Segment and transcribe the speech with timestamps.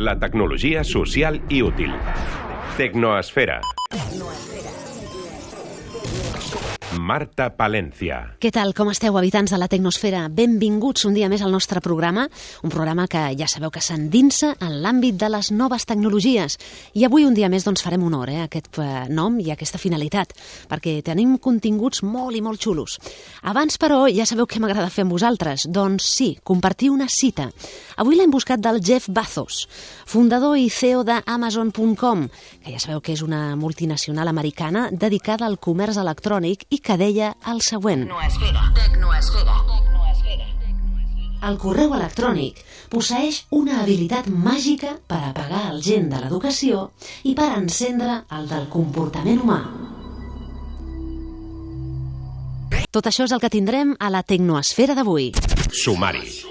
[0.00, 1.90] La tecnologia social i útil.
[2.78, 3.60] Tecnoesfera.
[6.98, 8.16] Marta Palencia.
[8.42, 10.24] Què tal, com esteu, habitants de la Tecnosfera?
[10.34, 12.24] Benvinguts un dia més al nostre programa,
[12.66, 16.58] un programa que ja sabeu que s'endinsa en l'àmbit de les noves tecnologies.
[16.98, 19.54] I avui un dia més doncs, farem honor eh, a aquest eh, nom i a
[19.54, 20.34] aquesta finalitat,
[20.70, 22.98] perquè tenim continguts molt i molt xulos.
[23.46, 25.68] Abans, però, ja sabeu què m'agrada fer amb vosaltres.
[25.70, 27.50] Doncs sí, compartir una cita.
[28.02, 29.62] Avui l'hem buscat del Jeff Bezos,
[30.10, 32.26] fundador i CEO d'Amazon.com,
[32.64, 37.34] que ja sabeu que és una multinacional americana dedicada al comerç electrònic i que deia
[37.52, 38.06] el següent.
[38.08, 38.64] Tecnoesfera.
[38.76, 39.58] Tecnoesfera.
[41.48, 42.58] El correu electrònic
[42.92, 46.90] posseix una habilitat màgica per apagar el gen de l'educació
[47.24, 49.60] i per encendre el del comportament humà.
[52.90, 55.30] Tot això és el que tindrem a la Tecnoesfera d'avui.
[55.70, 56.49] Sumari.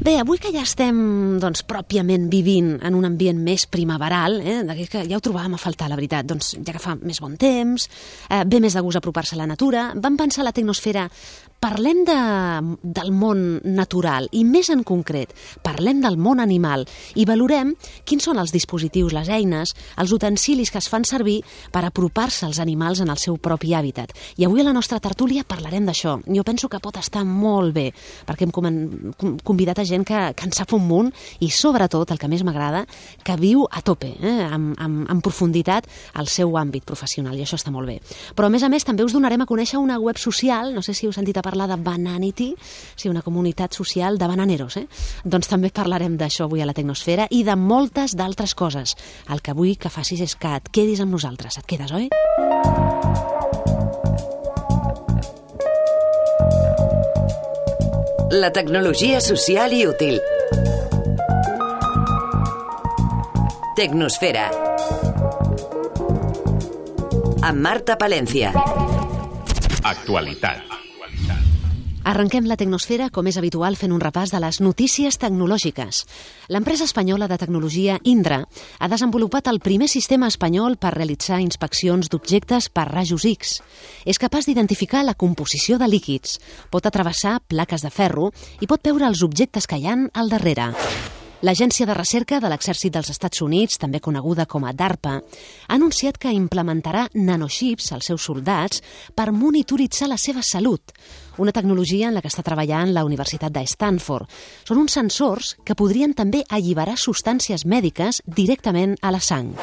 [0.00, 0.96] Bé, avui que ja estem
[1.42, 5.90] doncs, pròpiament vivint en un ambient més primaveral, eh, que ja ho trobàvem a faltar,
[5.92, 7.84] la veritat, doncs ja que fa més bon temps,
[8.30, 11.04] eh, ve més de gust apropar-se a la natura, vam pensar la tecnosfera
[11.60, 12.14] Parlem de,
[12.80, 13.40] del món
[13.76, 16.86] natural i més en concret, parlem del món animal
[17.20, 17.74] i valorem
[18.08, 22.62] quins són els dispositius, les eines, els utensilis que es fan servir per apropar-se als
[22.64, 24.14] animals en el seu propi hàbitat.
[24.40, 26.14] I avui a la nostra tertúlia parlarem d'això.
[26.24, 27.90] Jo penso que pot estar molt bé,
[28.24, 28.56] perquè hem
[29.44, 31.12] convidat a gent que, que en sap un munt
[31.44, 32.86] i sobretot, el que més m'agrada,
[33.20, 37.60] que viu a tope, eh, amb, amb, amb profunditat el seu àmbit professional i això
[37.60, 38.00] està molt bé.
[38.32, 40.96] Però a més a més també us donarem a conèixer una web social, no sé
[40.96, 42.54] si heu sentit a parlar de Bananity,
[42.94, 44.86] sí, una comunitat social de bananeros, eh?
[45.24, 48.96] Doncs també parlarem d'això avui a la Tecnosfera i de moltes d'altres coses.
[49.28, 51.58] El que vull que facis és que et quedis amb nosaltres.
[51.58, 52.08] Et quedes, oi?
[58.30, 60.20] La tecnologia social i útil.
[63.74, 64.46] Tecnosfera.
[67.42, 68.52] Amb Marta Palencia.
[69.82, 70.69] Actualitat.
[72.02, 76.00] Arrenquem la tecnosfera, com és habitual, fent un repàs de les notícies tecnològiques.
[76.48, 78.40] L'empresa espanyola de tecnologia Indra
[78.78, 83.60] ha desenvolupat el primer sistema espanyol per realitzar inspeccions d'objectes per rajos X.
[84.08, 86.38] És capaç d'identificar la composició de líquids,
[86.72, 90.72] pot atravessar plaques de ferro i pot veure els objectes que hi han al darrere.
[91.40, 96.18] L'Agència de Recerca de l'Exèrcit dels Estats Units, també coneguda com a DARPA, ha anunciat
[96.20, 98.82] que implementarà nanoxips als seus soldats
[99.16, 100.92] per monitoritzar la seva salut,
[101.40, 104.28] una tecnologia en la que està treballant la Universitat de Stanford.
[104.68, 109.54] Són uns sensors que podrien també alliberar substàncies mèdiques directament a la sang.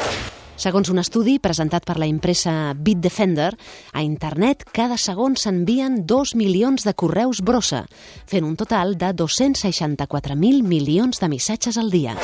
[0.58, 3.52] Segons un estudi presentat per la impresa Bitdefender,
[3.94, 7.84] a internet cada segon s'envien 2 milions de correus brossa,
[8.26, 12.18] fent un total de 264.000 milions de missatges al dia.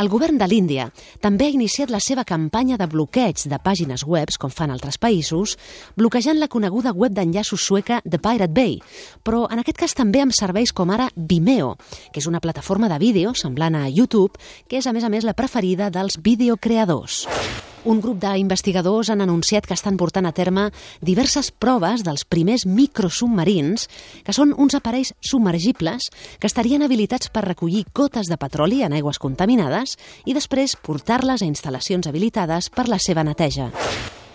[0.00, 0.86] El govern de l'Índia
[1.24, 5.56] també ha iniciat la seva campanya de bloqueig de pàgines webs, com fan altres països,
[5.96, 8.80] bloquejant la coneguda web d'enllaços sueca The Pirate Bay,
[9.24, 11.74] però en aquest cas també amb serveis com ara Vimeo,
[12.12, 14.36] que és una plataforma de vídeo semblant a YouTube,
[14.68, 17.24] que és a més a més la preferida dels videocreadors.
[17.86, 20.64] Un grup d'investigadors han anunciat que estan portant a terme
[21.06, 23.86] diverses proves dels primers microsubmarins,
[24.26, 26.08] que són uns aparells submergibles
[26.42, 29.94] que estarien habilitats per recollir gotes de petroli en aigües contaminades
[30.26, 33.70] i després portar-les a instal·lacions habilitades per la seva neteja.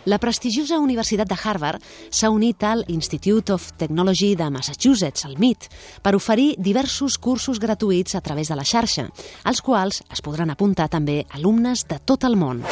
[0.07, 5.67] La prestigiosa Universitat de Harvard s'ha unit al Institute of Technology de Massachusetts, el MIT,
[6.01, 9.09] per oferir diversos cursos gratuïts a través de la xarxa,
[9.44, 12.63] als quals es podran apuntar també alumnes de tot el món.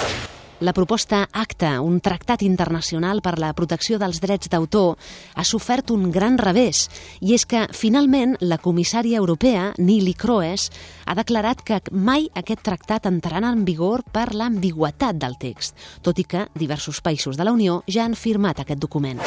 [0.59, 4.97] La proposta ACTA, un tractat internacional per la protecció dels drets d'autor,
[5.39, 6.89] ha sofert un gran revés,
[7.23, 10.67] i és que, finalment, la comissària europea, Nili Kroes,
[11.07, 16.27] ha declarat que mai aquest tractat entrarà en vigor per l'ambigüetat del text, tot i
[16.27, 19.23] que diversos països de la Unió ja han firmat aquest document.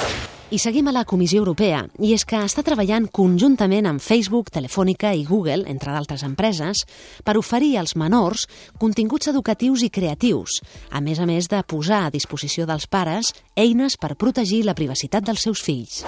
[0.53, 5.15] I seguim a la Comissió Europea, i és que està treballant conjuntament amb Facebook, Telefònica
[5.17, 6.85] i Google, entre d'altres empreses,
[7.25, 8.45] per oferir als menors
[8.77, 10.61] continguts educatius i creatius,
[10.93, 15.25] a més a més de posar a disposició dels pares eines per protegir la privacitat
[15.25, 16.03] dels seus fills.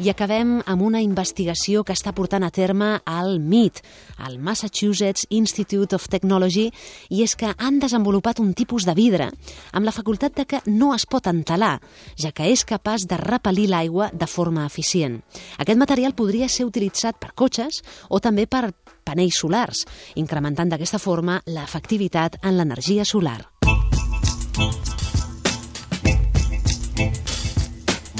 [0.00, 3.82] I acabem amb una investigació que està portant a terme al MIT,
[4.24, 6.70] al Massachusetts Institute of Technology,
[7.12, 9.26] i és que han desenvolupat un tipus de vidre
[9.76, 11.82] amb la facultat de que no es pot entelar,
[12.16, 15.20] ja que és capaç de repel·lir l'aigua de forma eficient.
[15.60, 18.70] Aquest material podria ser utilitzat per cotxes o també per
[19.04, 19.84] panells solars,
[20.16, 23.42] incrementant d'aquesta forma l'efectivitat en l'energia solar.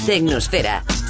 [0.05, 1.00] Tecnosfera.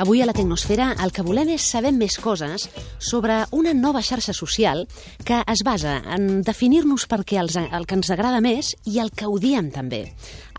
[0.00, 2.62] Avui a la Tecnosfera el que volem és saber més coses
[3.04, 4.86] sobre una nova xarxa social
[5.28, 9.28] que es basa en definir-nos perquè els, el que ens agrada més i el que
[9.28, 10.06] odiem també.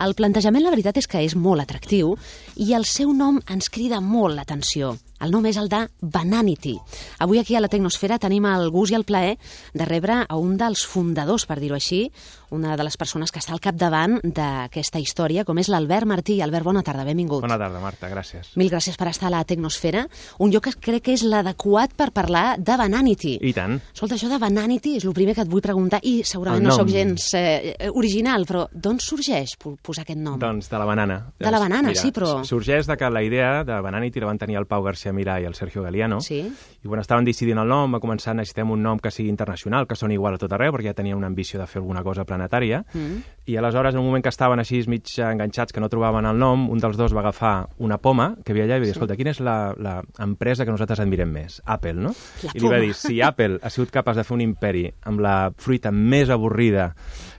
[0.06, 2.14] El plantejament, la veritat, és que és molt atractiu
[2.54, 4.94] i el seu nom ens crida molt l'atenció.
[5.21, 6.75] El nom és el de Bananity.
[7.19, 9.38] Avui aquí a la Tecnosfera tenim el gust i el plaer
[9.73, 12.07] de rebre a un dels fundadors, per dir-ho així,
[12.51, 16.39] una de les persones que està al capdavant d'aquesta història, com és l'Albert Martí.
[16.41, 17.41] Albert, bona tarda, benvingut.
[17.45, 18.51] Bona tarda, Marta, gràcies.
[18.59, 20.06] Mil gràcies per estar a la Tecnosfera,
[20.44, 23.38] un lloc que crec que és l'adequat per parlar de Bananity.
[23.41, 23.77] I tant.
[23.94, 26.89] Escolta, això de Bananity és el primer que et vull preguntar, i segurament no sóc
[26.91, 30.39] gens eh, original, però d'on sorgeix po- posar aquest nom?
[30.41, 31.19] Doncs de la banana.
[31.39, 34.57] De la banana, sí, però- Sorgeix de que la idea de Bananity la van tenir
[34.57, 36.19] el Pau García Milà i el Sergio Galiano.
[36.22, 36.42] Sí.
[36.81, 39.96] I quan estaven decidint el nom, va començar, necessitem un nom que sigui internacional, que
[39.96, 42.84] soni igual a tot arreu, perquè ja tenien una ambició de fer alguna cosa planetària.
[42.94, 43.22] Mm.
[43.52, 46.69] I aleshores, en un moment que estaven així mig enganxats, que no trobaven el nom,
[46.72, 49.34] un dels dos va agafar una poma que havia allà i va dir, escolta, quina
[49.36, 51.62] és la, la empresa que nosaltres admirem més?
[51.66, 52.16] Apple, no?
[52.44, 55.22] La I li va dir, si Apple ha sigut capaç de fer un imperi amb
[55.22, 56.92] la fruita més avorrida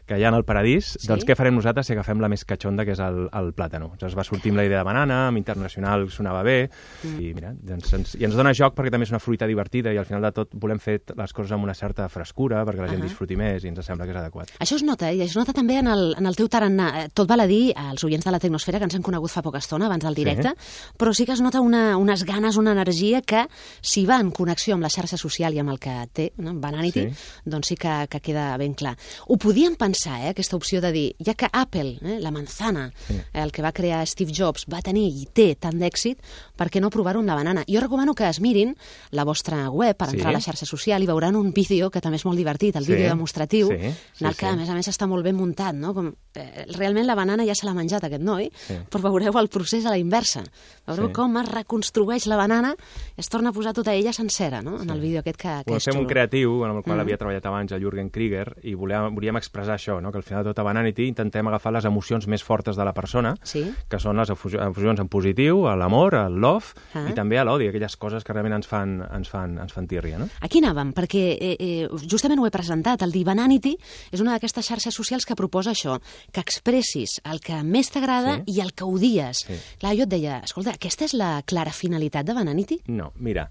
[0.07, 1.07] que hi ha el paradís, Sí?
[1.09, 3.93] doncs què farem nosaltres si agafem la més catxonda, que és el, el plàtano?
[4.01, 6.69] Llavors va sortir amb la idea de banana, amb internacional sonava bé,
[7.03, 7.21] Mm.
[7.21, 9.97] i mira, doncs ens, i ens dona joc perquè també és una fruita divertida i
[9.99, 13.01] al final de tot volem fer les coses amb una certa frescura perquè la gent
[13.03, 13.09] Ahà.
[13.09, 14.51] disfruti més i ens sembla que és adequat.
[14.61, 15.17] Això es nota, eh?
[15.17, 17.05] i es nota també en el, en el teu tarannà.
[17.05, 19.43] Eh, Tot val a dir als oients de la Tecnosfera que ens han conegut fa
[19.43, 20.55] poca estona, abans del directe,
[20.99, 23.47] però sí que es nota una, unes ganes, una energia que,
[23.81, 26.55] si va en connexió amb la xarxa social i amb el que té, no?
[26.55, 27.41] Bananity, Sí.
[27.45, 28.97] doncs sí que, que queda ben clar.
[29.29, 33.21] Ho podíem pensar, eh, aquesta opció de dir, ja que Apple, eh, la manzana, Sí.
[33.33, 36.19] el que va crear Steve Jobs, va tenir i té tant d'èxit,
[36.62, 37.64] per què no provar-ho amb la banana?
[37.67, 38.76] Jo recomano que es mirin
[39.11, 40.17] la vostra web per Sí.
[40.17, 42.85] entrar a la xarxa social i veuran un vídeo que també és molt divertit, el
[42.85, 42.93] Sí.
[42.93, 44.53] vídeo demostratiu, Sí, en sí, el que, sí.
[44.53, 45.93] a més a més, està molt ben muntat, no?
[45.93, 48.75] Com, eh, realment la banana ja se l'ha menjat, aquest noi, Sí.
[48.91, 50.44] però veureu el procés a la inversa.
[50.87, 51.12] Veureu Sí.
[51.12, 52.75] com es reconstrueix la banana
[53.17, 55.62] i es torna a posar tota ella sencera, no?, en el vídeo aquest que, que
[55.67, 56.08] Volem és fer un xulo.
[56.08, 57.00] creatiu amb el qual Mm.
[57.00, 60.12] havia treballat abans el Jürgen Krieger i volíem, volíem expressar això, no?
[60.12, 63.35] que al final de tota Bananity intentem agafar les emocions més fortes de la persona,
[63.43, 63.73] Sí.
[63.88, 66.52] que són les efusi- efusions en positiu, l'amor, al love,
[66.95, 67.07] Ah.
[67.11, 70.19] i també a l'odi, aquelles coses que realment ens fan, ens fan, ens fan tírria.
[70.21, 70.29] No?
[70.41, 73.03] Aquí anàvem, perquè eh, eh, justament ho he presentat.
[73.07, 73.77] El Divananity
[74.13, 75.99] és una d'aquestes xarxes socials que proposa això,
[76.33, 78.57] que expressis el que més t'agrada Sí.
[78.57, 79.45] i el que odies.
[79.47, 79.57] Sí.
[79.79, 82.81] Clar, jo et deia, escolta, aquesta és la clara finalitat de Bananity?
[82.89, 83.49] No, mira,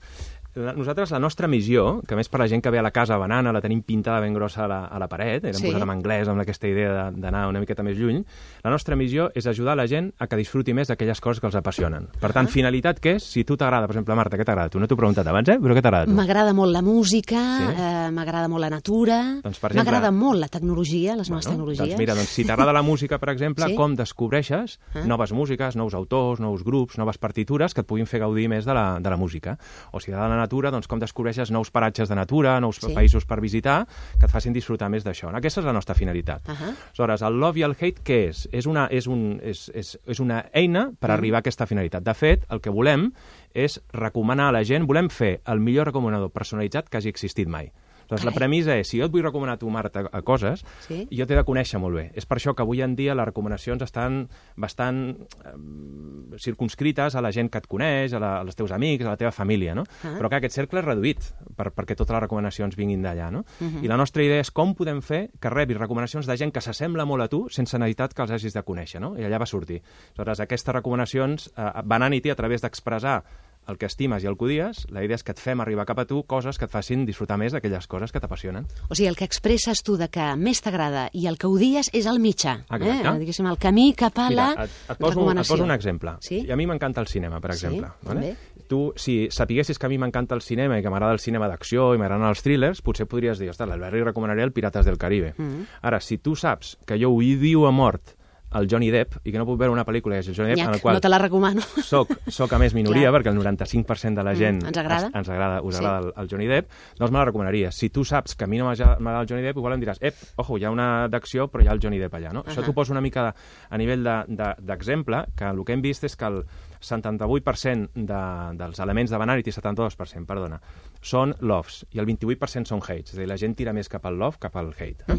[0.56, 3.53] nosaltres la nostra missió, que més per la gent que ve a la casa banana
[3.53, 5.65] la tenim pintada ben grossa a la, a la paret, era Sí.
[5.68, 8.24] posat en anglès amb aquesta idea de- d'anar una miqueta més lluny,
[8.63, 11.56] la nostra missió és ajudar la gent a que disfruti més d'aquelles coses que els
[11.56, 12.09] apassionen.
[12.19, 13.24] Per tant, finalitat què és?
[13.24, 14.69] Si tu t'agrada, per exemple, Marta, què t'agrada?
[14.69, 15.57] Tu no t'ho he preguntat abans, eh?
[15.59, 16.12] Però què t'agrada?
[16.12, 17.63] M'agrada molt la música, Sí.
[17.77, 21.88] eh, m'agrada molt la natura, Doncs, exemple- m'agrada molt la tecnologia, les noves Bueno, tecnologies.
[21.89, 23.75] Doncs mira, doncs, si t'agrada la música, per exemple, Sí.
[23.75, 25.06] com descobreixes Ah.
[25.06, 28.74] noves músiques, nous autors, nous grups, noves partitures que et puguin fer gaudir més de
[28.74, 29.57] la, de la música.
[29.92, 32.91] O si t'agrada natura, doncs com descobreixes nous paratges de natura, nous Sí.
[32.93, 33.85] països per visitar,
[34.19, 35.29] que et facin disfrutar més d'això.
[35.38, 36.49] Aquesta és la nostra finalitat.
[36.49, 36.73] Ahà.
[36.89, 38.47] Aleshores, el love i el hate què és?
[38.51, 41.13] És una, és un, és, és, és una eina per Mm.
[41.13, 42.03] arribar a aquesta finalitat.
[42.03, 43.11] De fet, el que volem
[43.53, 47.71] és recomanar a la gent, volem fer el millor recomanador personalitzat que hagi existit mai.
[48.11, 51.07] Doncs la premissa és, si jo et vull recomanar a tu, Marta, a coses, Sí.
[51.11, 52.11] jo t'he de conèixer molt bé.
[52.13, 54.27] És per això que avui en dia les recomanacions estan
[54.57, 59.13] bastant eh, circunscrites a la gent que et coneix, a, la, als teus amics, a
[59.13, 59.85] la teva família, no?
[60.03, 60.15] Ah.
[60.19, 63.45] Però que aquest cercle és reduït per, perquè totes les recomanacions vinguin d'allà, no?
[63.59, 63.83] Mhm.
[63.86, 67.05] I la nostra idea és com podem fer que rebis recomanacions de gent que s'assembla
[67.05, 69.15] molt a tu sense necessitat que els hagis de conèixer, no?
[69.17, 69.81] I allà va sortir.
[70.15, 73.24] Aleshores, aquestes recomanacions eh, van a a través d'expressar
[73.70, 76.00] el que estimes i el que odies, la idea és que et fem arribar cap
[76.01, 78.65] a tu coses que et facin disfrutar més d'aquelles coses que t'apassionen.
[78.89, 82.08] O sigui, el que expresses tu de que més t'agrada i el que odies és
[82.10, 82.58] el mitjà.
[82.65, 82.89] Exacte.
[83.08, 83.18] Eh?
[83.22, 85.53] Diguéssim, el camí cap a la Mira, et, et, poso, et recomanació.
[85.56, 86.15] poso un exemple.
[86.25, 86.41] Sí?
[86.48, 87.91] I a mi m'encanta el cinema, per Sí, exemple.
[88.03, 88.36] també.
[88.72, 91.94] Tu, si sapiguessis que a mi m'encanta el cinema i que m'agrada el cinema d'acció
[91.94, 95.34] i m'agraden els thrillers, potser podries dir, ostres, l'Albert li recomanaria el Pirates del Caribe.
[95.38, 95.65] Mm.
[95.82, 98.15] Ara, si tu saps que jo odio a mort
[98.53, 100.58] el Johnny Depp i que no puc veure una pel·lícula que és el Johnny Depp,
[100.60, 101.62] Nyac, en el qual no te la recomano.
[101.84, 103.22] soc, soc a més minoria, Clar.
[103.22, 105.05] perquè el 95% de la gent Mm, ens agrada.
[105.08, 105.84] ens, ens agrada, us Sí.
[105.84, 107.72] agrada el, el Johnny Depp, doncs me la recomanaria.
[107.72, 110.15] Si tu saps que a mi no m'agrada el Johnny Depp, igual em diràs, ep,
[110.38, 112.43] ojo, hi ha una d'acció, però hi ha el Johnny Depp allà, no?
[112.43, 112.65] Això Ahà.
[112.65, 113.34] t'ho poso una mica de,
[113.70, 116.43] a nivell de- de- d'exemple, de, que el que hem vist és que el
[116.81, 120.60] 78% de, dels elements de Banality, 72%, perdona,
[121.01, 124.05] són loves, i el 28% són hates, és a dir, la gent tira més cap
[124.05, 125.08] al love, cap al hate.
[125.10, 125.17] Eh?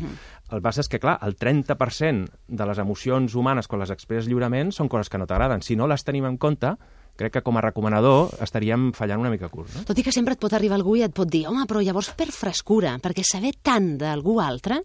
[0.52, 4.30] El que passa és que, clar, el 30% de les emocions humanes, quan les expresses
[4.30, 5.64] lliurement, són coses que no t'agraden.
[5.66, 6.76] Si no les tenim en compte,
[7.18, 9.74] crec que com a recomanador estaríem fallant una mica curt.
[9.74, 9.84] No?
[9.88, 12.12] Tot i que sempre et pot arribar algú i et pot dir home, però llavors
[12.16, 14.80] per frescura, perquè saber tant d'algú altre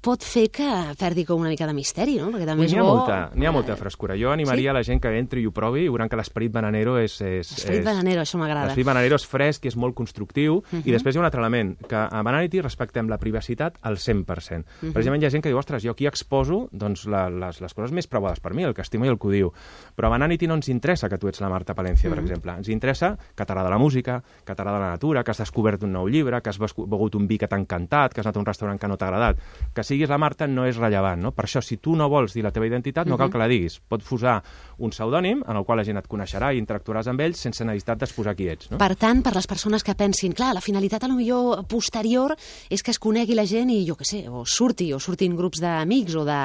[0.00, 0.68] pot fer que
[0.98, 2.30] perdi com una mica de misteri, no?
[2.32, 2.84] Perquè també és bo...
[2.86, 4.16] molta, n'hi ha molta frescura.
[4.18, 4.76] Jo animaria Sí?
[4.76, 7.20] la gent que entri i ho provi i veuran que l'esperit bananero és...
[7.20, 8.66] és L'esperit és- bananero, això m'agrada.
[8.70, 10.62] L'esperit bananero és fresc i és molt constructiu.
[10.72, 14.64] I després hi ha un altre element, que a Bananity respectem la privacitat al 100%.
[14.92, 17.92] Precisament hi ha gent que diu, ostres, jo aquí exposo doncs, la, les, les coses
[17.92, 19.52] més preuades per mi, el que estimo i el que ho diu.
[19.96, 22.54] Però a Bananity no ens interessa que tu ets la Marta Palencia, per exemple.
[22.58, 26.08] Ens interessa que t'agrada la música, que t'agrada la natura, que has descobert un nou
[26.08, 28.78] llibre, que has begut un vi que t'ha encantat, que has anat a un restaurant
[28.80, 29.38] que no t'ha agradat.
[29.74, 31.32] Que siguis la Marta no és rellevant, no?
[31.36, 33.78] Per això, si tu no vols dir la teva identitat, no cal que la diguis.
[33.88, 34.38] Pot posar
[34.78, 38.02] un pseudònim en el qual la gent et coneixerà i interactuaràs amb ells sense necessitat
[38.02, 38.80] d'exposar qui ets, no?
[38.82, 42.36] Per tant, per les persones que pensin, clar, la finalitat a lo millor posterior
[42.70, 45.62] és que es conegui la gent i, jo què sé, o surti, o surtin grups
[45.62, 46.40] d'amics o de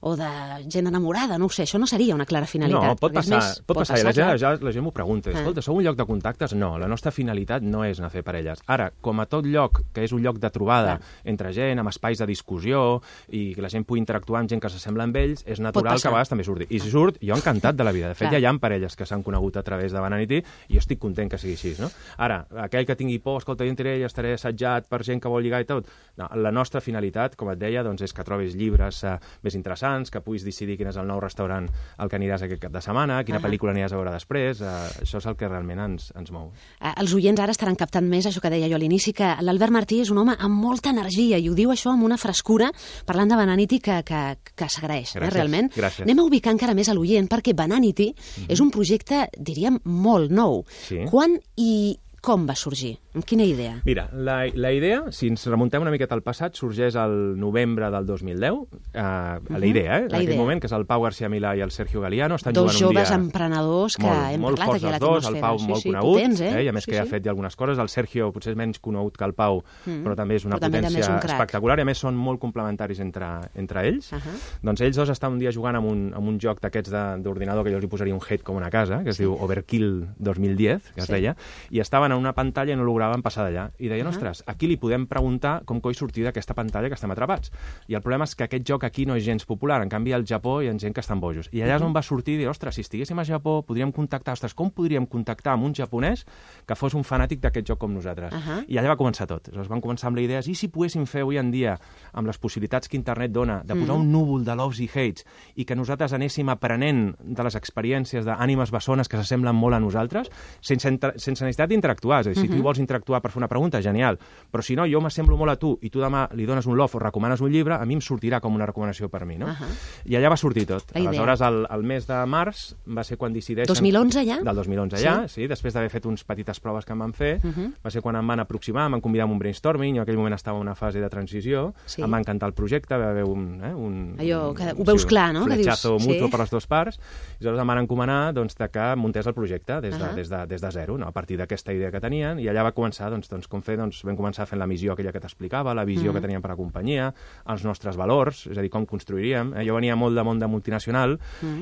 [0.00, 0.28] o de
[0.68, 2.82] gent enamorada, no ho sé, això no seria una clara finalitat.
[2.82, 4.38] No, pot passar, més- pot passar, i la gent, clar.
[4.38, 5.30] ja, la gent m'ho pregunta.
[5.30, 5.38] Ah.
[5.38, 6.54] Escolta, sou un lloc de contactes?
[6.54, 8.60] No, la nostra finalitat no és anar a fer parelles.
[8.66, 12.18] Ara, com a tot lloc que és un lloc de trobada entre gent, amb espais
[12.18, 13.00] de discussió,
[13.30, 16.02] i que la gent pugui interactuar amb gent que s'assembla amb ells, és natural passar.
[16.02, 16.66] que a vegades també surti.
[16.70, 18.08] I si surt, jo encantat de la vida.
[18.08, 18.32] De fet, Clar.
[18.32, 20.36] ja hi ha parelles que s'han conegut a través de Bananity
[20.68, 21.90] i jo estic content que sigui així, no?
[22.16, 25.42] Ara, aquell que tingui por, escolta, jo entraré i estaré assetjat per gent que vol
[25.42, 25.86] lligar i tot,
[26.16, 29.85] no, la nostra finalitat, com et deia, doncs és que trobis llibres eh, més interessants,
[30.12, 33.22] que puguis decidir quin és el nou restaurant al que aniràs aquest cap de setmana,
[33.24, 33.46] quina Ahà.
[33.46, 36.50] pel·lícula aniràs a veure després, eh, això és el que realment ens, ens mou.
[36.80, 39.72] Eh, Els oients ara estaran captant més això que deia jo a l'inici, que l'Albert
[39.72, 42.70] Martí és un home amb molta energia i ho diu això amb una frescura,
[43.06, 44.22] parlant de Bananity que, que,
[44.54, 45.70] que s'agraeix, eh, realment.
[45.74, 46.02] gràcies.
[46.06, 48.12] Anem a ubicar encara més a l'oient, perquè Bananity
[48.48, 50.64] és un projecte, diríem, molt nou.
[50.88, 51.04] Sí.
[51.10, 52.96] Quan i com va sorgir?
[53.14, 53.76] Amb quina idea?
[53.86, 58.04] Mira, la, la idea, si ens remuntem una miqueta al passat, sorgeix al novembre del
[58.08, 58.56] 2010,
[58.92, 60.08] eh, la idea, eh?
[60.10, 60.32] La en idea.
[60.32, 62.76] aquell moment, que és el Pau García Milà i el Sergio Galiano, estan Dos jugant
[62.76, 63.16] un joves dia...
[63.20, 65.38] emprenedors que molt, hem molt parlat aquí a la dos, el.
[65.40, 66.64] Pau sí, molt sí, conegut, potents, eh?
[66.64, 67.14] i a més sí, que ja ha sí.
[67.14, 70.36] fet ja algunes coses, el Sergio potser és menys conegut que el Pau, però també
[70.40, 70.58] és una Mm.
[70.58, 73.82] Però també també és potència un espectacular, i a més són molt complementaris entre, entre
[73.86, 74.10] ells.
[74.16, 74.34] Ahà.
[74.64, 77.62] Doncs ells dos estan un dia jugant amb un, amb un joc d'aquests de- d'ordinador
[77.64, 80.92] que jo els hi posaria un hit com una casa, que es diu Overkill 2010,
[80.94, 81.12] que es Sí.
[81.12, 81.36] deia,
[81.70, 83.70] i estaven en una pantalla i no lograven passar d'allà.
[83.78, 84.14] I deien, Ahà.
[84.14, 87.52] ostres, aquí li podem preguntar com coi sortir d'aquesta pantalla que estem atrapats.
[87.88, 90.26] I el problema és que aquest joc aquí no és gens popular, en canvi al
[90.26, 91.48] Japó hi ha gent que estan bojos.
[91.52, 94.54] I allà és on va sortir dir, ostres, si estiguéssim a Japó podríem contactar, ostres,
[94.54, 96.24] com podríem contactar amb un japonès
[96.66, 98.32] que fos un fanàtic d'aquest joc com nosaltres?
[98.34, 98.62] Ahà.
[98.68, 99.48] I allà va començar tot.
[99.48, 101.76] Aleshores van començar amb les idees, i si poguéssim fer avui en dia,
[102.12, 105.64] amb les possibilitats que internet dona, de posar un núvol de loves i hates, i
[105.64, 110.30] que nosaltres anéssim aprenent de les experiències d'ànimes bessones que s'assemblen molt a nosaltres,
[110.60, 112.05] sense, sense necessitat d'interactuar.
[112.20, 114.18] És a dir, si tu hi vols interactuar per fer una pregunta, genial.
[114.50, 116.96] Però si no, jo m'assemblo molt a tu i tu demà li dones un love
[116.96, 119.46] o recomanes un llibre, a mi em sortirà com una recomanació per mi, no?
[119.48, 119.66] Ahà.
[120.06, 120.92] I allà va sortir tot.
[120.94, 121.00] La.
[121.08, 123.72] Aleshores, el, el mes de març va ser quan decideixen...
[123.74, 124.38] 2011 ja?
[124.42, 127.40] Del 2011 ja, sí, després d'haver fet uns petites proves que em van fer,
[127.84, 130.16] va ser quan em van aproximar, em van convidar a un brainstorming, jo en aquell
[130.18, 132.02] moment estava en una fase de transició, Sí.
[132.02, 133.60] em va encantar el projecte, va haver un...
[133.64, 135.44] Eh, un Allò que un- ho veus clar, no?
[135.44, 136.18] Un Que dius, fletxazo sí.
[136.30, 136.98] per les dues parts,
[137.40, 140.14] i aleshores em van encomanar doncs, que muntés el projecte des de, Ahà.
[140.14, 141.06] des de, des de zero, no?
[141.06, 144.02] a partir d'aquesta idea que tenien, i allà va començar doncs, doncs, com fer, doncs,
[144.06, 146.58] vam començar fent la missió aquella que t'explicava, la visió que teníem per a la
[146.58, 147.10] companyia,
[147.52, 149.54] els nostres valors, és a dir, com construiríem.
[149.56, 149.66] Eh?
[149.68, 151.18] Jo venia molt de món de multinacional,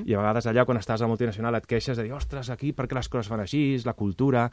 [0.06, 2.88] i a vegades allà, quan estàs a multinacional, et queixes de dir, ostres, aquí per
[2.88, 4.48] què les coses fan així, la cultura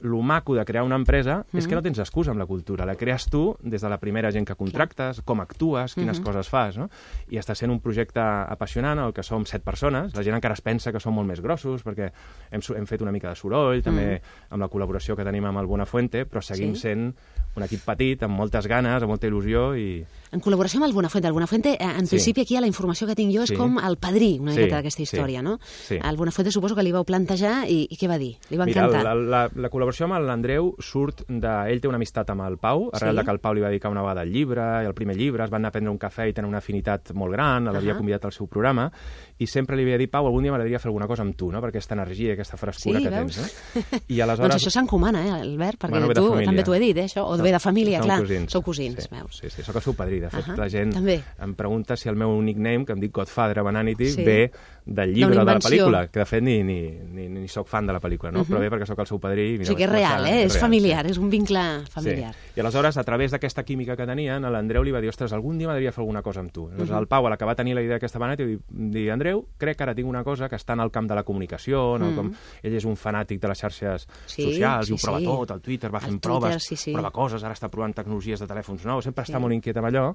[0.00, 2.84] lo maco de crear una empresa és que no tens excusa amb la cultura.
[2.84, 6.76] La crees tu des de la primera gent que contractes, com actues, quines coses fas,
[6.76, 6.90] no?
[7.32, 10.14] I està sent un projecte apassionant, el que som set persones.
[10.14, 12.10] La gent encara es pensa que som molt més grossos, perquè
[12.50, 15.66] hem, hem fet una mica de soroll, també amb la col·laboració que tenim amb el
[15.66, 16.80] Buenafuente, però seguim Sí.
[16.82, 17.14] sent
[17.56, 20.04] un equip petit, amb moltes ganes, amb molta il·lusió i...
[20.32, 21.26] En col·laboració amb el Buenafuente.
[21.28, 22.16] El Buenafuente, eh, en Sí.
[22.16, 23.56] principi, aquí la informació que tinc jo és Sí.
[23.56, 25.58] com el padrí una Sí, miqueta d'aquesta sí, història, no?
[25.62, 25.96] sí.
[25.96, 28.36] El Buenafuente suposo que li vau plantejar i, i què va dir?
[28.50, 29.02] Li va Mira, encantar.
[29.04, 31.52] la, la, la col·laboració amb l'Andreu surt de...
[31.70, 33.18] Ell té una amistat amb el Pau, arrel Sí.
[33.20, 35.50] de que el Pau li va dedicar una vegada al llibre, el primer llibre, es
[35.50, 37.98] van anar a prendre un cafè i tenen una afinitat molt gran, l'havia Ahà.
[37.98, 38.90] convidat al seu programa,
[39.38, 41.60] i sempre li havia dit, Pau, algun dia m'agradaria fer alguna cosa amb tu, no?,
[41.60, 43.36] per aquesta energia, aquesta frescura Sí, que veus?
[43.36, 44.00] tens, no?
[44.16, 44.50] I aleshores...
[44.56, 45.78] Doncs això s'encomana, eh, Albert?
[45.84, 47.24] Perquè Bueno, tu també t'ho he dit, eh, això?
[47.30, 48.20] O ve de família, clar.
[48.20, 48.50] Cosins.
[48.52, 49.38] Sou cosins, sí, veus?
[49.42, 50.20] Sí, sí, sóc el seu padrí.
[50.20, 51.20] De fet, Ahà, la gent també.
[51.42, 54.24] em pregunta si el meu nickname, que em dic Godfather a Vanity, Sí.
[54.24, 54.50] ve
[54.86, 56.78] del llibre de la pel·lícula, que de fet ni, ni,
[57.10, 58.44] ni, ni sóc fan de la pel·lícula, no?
[58.46, 59.48] Però bé perquè sóc el seu padrí.
[59.50, 60.44] i O mira, sigui que és real, eh?
[60.44, 61.10] És real, familiar, sí.
[61.16, 62.30] és un vincle familiar.
[62.32, 62.52] Sí.
[62.56, 65.66] I aleshores, a través d'aquesta química que tenien, l'Andreu li va dir, ostres, algun dia
[65.66, 66.68] m'agradaria fer alguna cosa amb tu.
[66.70, 68.58] Aleshores, el Pau, a la que va tenir la idea d'aquesta vaneta, va
[68.94, 71.24] dir, Andreu, crec que ara tinc una cosa que està en el camp de la
[71.26, 72.12] comunicació, no?
[72.14, 72.30] com
[72.62, 75.26] ell és un fanàtic de les xarxes Sí, socials, i ho sí, prova sí.
[75.26, 76.92] tot, al Twitter va Al fent Twitter, proves, sí, sí.
[76.94, 80.06] prova coses, ara està provant tecnologies de telèfons nous, sempre està molt inquiet amb allò,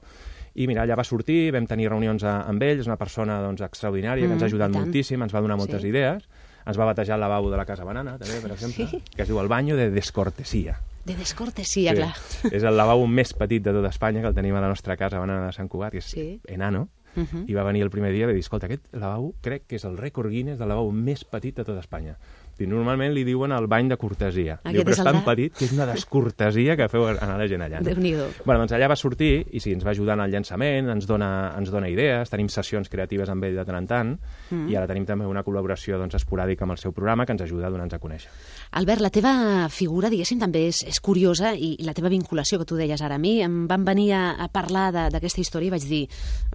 [0.55, 3.61] i mira, allà va sortir, vam tenir reunions a, amb ell, és una persona doncs,
[3.61, 5.87] extraordinària, que ens ha Mm, ajudat moltíssim, ens va donar moltes Sí.
[5.87, 6.27] idees,
[6.65, 9.03] ens va batejar el lavabo de la Casa Banana, també, per exemple, Sí.
[9.15, 10.79] que es diu el baño de descortesia.
[11.05, 12.13] De descortesia, clar.
[12.51, 15.17] És el lavabo més petit de tot Espanya, que el tenim a la nostra casa,
[15.19, 16.39] Banana de Sant Cugat, que és Sí.
[16.47, 16.89] enano.
[17.15, 17.43] Uh -huh.
[17.49, 19.83] I va venir el primer dia i va dir, escolta, aquest lavabo crec que és
[19.83, 22.15] el rècord Guinness del lavabo més petit de tot Espanya.
[22.61, 24.59] I normalment li diuen el bany de cortesia.
[24.63, 27.47] Aquest Diu, però és tan de- petit que és una descortesia que feu anar la
[27.47, 27.79] gent allà.
[27.81, 27.85] no?
[27.89, 28.27] Déu-n'hi-do.
[28.45, 31.53] Bueno, doncs allà va sortir i sí, ens va ajudar en el llançament, ens dona,
[31.57, 34.17] ens dona idees, tenim sessions creatives amb ell de tant en tant
[34.51, 34.67] Mm.
[34.69, 37.67] i ara tenim també una col·laboració doncs, esporàdica amb el seu programa que ens ajuda
[37.67, 38.29] a donar-nos a conèixer.
[38.71, 42.65] Albert, la teva figura, diguéssim, també és, és curiosa i, i la teva vinculació, que
[42.65, 45.87] tu deies ara a mi, em van venir a, a parlar d'aquesta història i vaig
[45.87, 46.01] dir,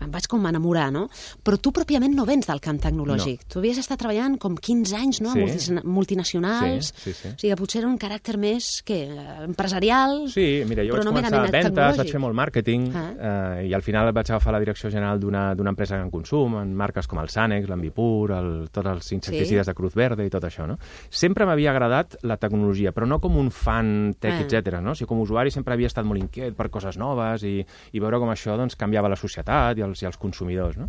[0.02, 1.08] em vaig com enamorar, no?
[1.42, 3.46] Però tu pròpiament no vens del camp tecnològic.
[3.48, 5.40] Tu havies estat treballant com 15 anys, no?, Sí.
[5.40, 6.92] a multis- multinacionals.
[6.94, 7.28] Sí, sí, sí.
[7.28, 9.00] O sigui, que potser era un caràcter més, què,
[9.46, 10.26] empresarial?
[10.32, 13.04] Sí, mira, jo però vaig no començar a ventes, vaig fer molt màrqueting Ah.
[13.62, 16.74] eh, i al final vaig agafar la direcció general d'una d'una empresa en consum, en
[16.76, 19.70] marques com el Sanex, l'Ambipur, el, tots els insecticides Sí.
[19.70, 20.78] de Cruz Verde i tot això, no?
[21.10, 24.40] Sempre m'havia agradat la tecnologia, però no com un fan tech, Ah.
[24.46, 24.80] etc.
[24.82, 24.92] no?
[24.92, 27.98] O sigui, com a usuari sempre havia estat molt inquiet per coses noves i, i
[28.00, 30.88] veure com això doncs, canviava la societat i els, i els consumidors, no?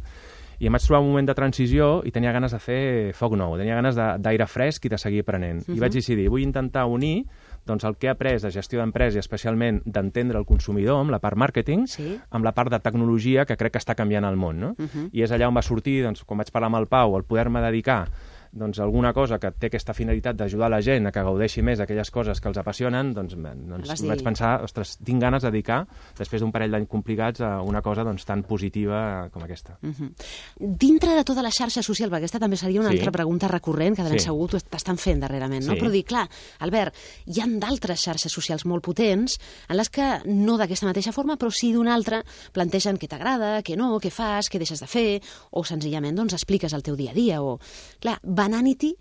[0.59, 3.57] I em vaig trobar un moment de transició i tenia ganes de fer foc nou,
[3.59, 5.61] tenia ganes de- d'aire fresc i de seguir aprenent.
[5.69, 7.25] I vaig decidir, vull intentar unir
[7.67, 11.19] doncs, el que he après de gestió d'empresa i especialment d'entendre el consumidor amb la
[11.19, 12.17] part màrqueting, Sí.
[12.31, 14.59] amb la part de tecnologia que crec que està canviant el món.
[14.59, 14.75] No?
[15.11, 17.61] I és allà on va sortir, doncs, quan vaig parlar amb el Pau, el poder-me
[17.61, 18.07] dedicar
[18.51, 22.11] doncs, alguna cosa que té aquesta finalitat d'ajudar la gent a que gaudeixi més d'aquelles
[22.11, 25.85] coses que els apassionen, doncs, me- doncs Vas vaig pensar, ostres, tinc ganes de dedicar,
[26.17, 29.77] després d'un parell d'anys complicats, a una cosa doncs, tan positiva com aquesta.
[29.81, 30.13] Mhm.
[30.59, 32.97] Dintre de tota la xarxa social, perquè aquesta també seria una Sí.
[32.97, 34.25] altra pregunta recurrent que de ben Sí.
[34.25, 35.73] segur t'estan fent darrerament, no?
[35.73, 35.79] Sí.
[35.79, 39.37] Però dir, clar, Albert, hi han d'altres xarxes socials molt potents
[39.69, 42.23] en les que no d'aquesta mateixa forma, però sí d'una altra,
[42.53, 46.73] plantegen què t'agrada, què no, què fas, què deixes de fer, o senzillament doncs, expliques
[46.73, 47.41] el teu dia a dia.
[47.41, 47.59] O...
[47.99, 48.93] Clar, Bananity,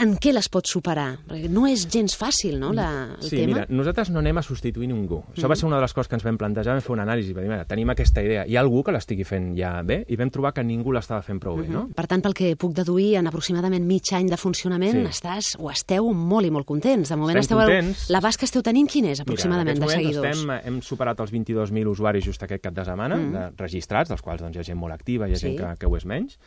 [0.00, 1.18] en què les pots superar?
[1.28, 2.86] Perquè no és gens fàcil, no, la,
[3.20, 3.50] el sí, tema?
[3.52, 5.18] mira, nosaltres no anem a substituir ningú.
[5.36, 7.34] Això va ser una de les coses que ens vam plantejar, vam fer una anàlisi,
[7.36, 10.00] vam dir, mira, tenim aquesta idea, hi ha algú que l'estigui fent ja bé?
[10.10, 11.84] I vam trobar que ningú l'estava fent prou bé, no?
[11.94, 15.06] Per tant, pel que puc deduir, en aproximadament mig any de funcionament, Sí.
[15.20, 17.12] estàs o esteu molt i molt contents.
[17.12, 17.68] De moment Estem esteu...
[17.76, 18.08] contents.
[18.10, 20.32] L'abast que esteu tenint, quin és, aproximadament, Mira, de seguidors?
[20.40, 23.32] Estem, hem superat els 22.000 usuaris just aquest cap de setmana, mm.
[23.36, 25.52] de, registrats, dels quals doncs, hi ha gent molt activa, hi ha Sí.
[25.52, 26.38] gent que, que ho és menys,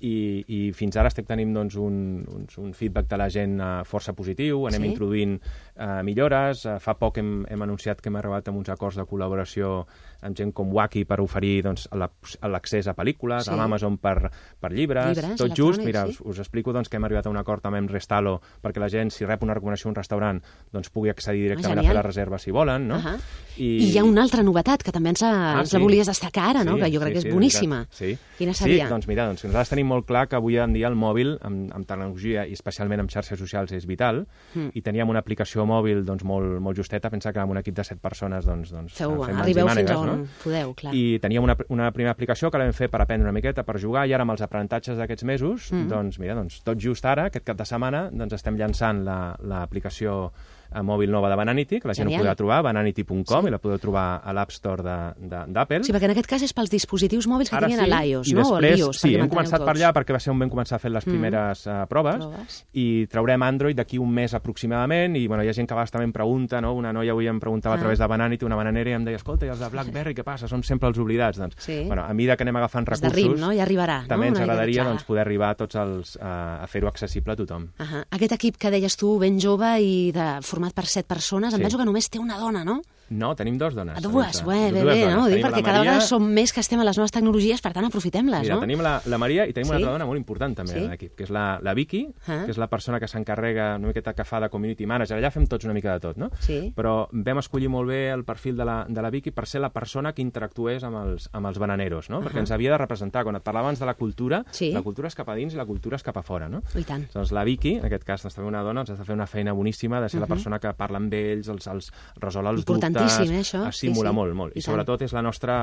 [0.00, 3.84] i, i fins ara estem tenint doncs, un, un, un feedback de la gent uh,
[3.84, 4.88] força positiu, anem Sí.
[4.92, 8.96] introduint uh, millores, uh, fa poc hem, hem anunciat que hem arribat amb uns acords
[8.96, 9.86] de col·laboració
[10.22, 12.10] amb gent com Waki per oferir doncs, la-
[12.48, 13.50] l'accés a pel·lícules, Sí.
[13.50, 14.30] a Amazon per,
[14.60, 16.10] per llibres, Llibres tot just, mira, sí.
[16.10, 18.88] us, us explico doncs, que hem arribat a un acord també amb Restalo perquè la
[18.88, 20.40] gent, si rep una recomanació a un restaurant,
[20.72, 21.92] doncs pugui accedir directament a genial.
[21.92, 22.96] fer la reserva si volen, no?
[22.98, 23.16] Ahà.
[23.58, 23.68] I...
[23.90, 25.82] hi ha una altra novetat que també ens, a, Ah, ens la sí.
[25.84, 26.76] volies destacar ara, no?
[26.76, 27.78] Sí, que jo crec sí, que és sí, boníssima.
[27.90, 28.12] Sí.
[28.38, 28.86] Quina seria?
[28.86, 31.72] Sí, doncs mira, doncs nosaltres tenim molt clar que avui en dia el mòbil, amb,
[31.74, 34.68] amb tecnologia i especialment amb xarxes socials, és vital, Mm.
[34.74, 37.84] i teníem una aplicació mòbil doncs, molt, molt justeta, pensa que amb un equip de
[37.84, 40.26] set persones doncs, doncs, Feu, fem mans i arribeu fins mànegues, on no?
[40.44, 40.94] podeu, clar.
[40.94, 44.06] I teníem una, una primera aplicació que l'hem fet per aprendre una miqueta, per jugar,
[44.06, 45.88] i ara amb els aprenentatges d'aquests mesos, Mm.
[45.88, 50.32] doncs mira, doncs, tot just ara, aquest cap de setmana, doncs estem llançant la- l'aplicació
[50.70, 52.20] a mòbil nova de Bananity, que la gent Genial.
[52.20, 55.82] ho podrà trobar, bananity.com, i la podeu trobar a l'App Store d'Apple.
[55.84, 58.32] Sí, perquè en aquest cas és pels dispositius mòbils que Ara tinguin sí, a l'iOS,
[58.34, 58.42] no?
[58.42, 59.80] després, o l'iOS, sí, hem començat per tots.
[59.80, 62.58] allà perquè va ser on vam començar fent les primeres uh, proves, Proves.
[62.74, 65.92] i traurem Android d'aquí un mes aproximadament i bueno, hi ha gent que a vegades
[65.94, 66.74] també em pregunta, no?
[66.74, 67.78] una noia avui em preguntava Ah.
[67.78, 70.24] a través de Bananity, una bananera i em deia, escolta, i els de BlackBerry què
[70.24, 70.48] passa?
[70.48, 71.38] Som sempre els oblidats.
[71.38, 71.84] Doncs, Sí.
[71.86, 73.52] bueno, a mesura que anem agafant de recursos, rim, no?
[73.52, 74.08] Ja arribarà, no?
[74.08, 77.32] també ens mica de agradaria doncs, poder arribar a tots els, uh, a fer-ho accessible
[77.32, 77.68] a tothom.
[77.78, 78.04] Ahà.
[78.10, 81.62] Aquest equip que deies tu, ben jove i de, format per set persones, em Sí.
[81.62, 82.82] penso que només té una dona, no?
[83.10, 83.96] No, tenim dos dones.
[83.96, 85.24] A dues, bé, bé, dues bé, no?
[85.24, 87.72] Ho dic perquè cada Maria- vegada som més que estem a les noves tecnologies, per
[87.72, 88.60] tant, aprofitem-les, Mira, no?
[88.60, 89.70] tenim la, la Maria i tenim Sí?
[89.70, 90.84] una altra dona molt important també Sí?
[90.84, 92.42] a l'equip, que és la, la Vicky, Ah.
[92.44, 95.16] que és la persona que s'encarrega una miqueta que fa de community manager.
[95.16, 96.30] Allà fem tots una mica de tot, no?
[96.40, 96.70] Sí.
[96.76, 99.70] Però vam escollir molt bé el perfil de la, de la Vicky per ser la
[99.70, 102.20] persona que interactués amb els, amb els bananeros, no?
[102.20, 103.22] Perquè ens havia de representar.
[103.24, 104.70] Quan et parlava abans de la cultura, Sí.
[104.72, 106.62] la cultura és cap a dins i la cultura és cap a fora, no?
[106.74, 107.10] I tant.
[107.12, 109.26] Doncs la Vicky, en aquest cas, doncs, també una dona, ens has de fer una
[109.26, 113.18] feina boníssima de ser la persona que parla amb ells, els, els resol els dubtes...
[113.20, 113.60] Eh, això?
[113.68, 114.16] Sí, Estimula sí.
[114.16, 114.56] molt, molt.
[114.56, 114.70] I I, tant.
[114.70, 115.58] sobretot és la nostra,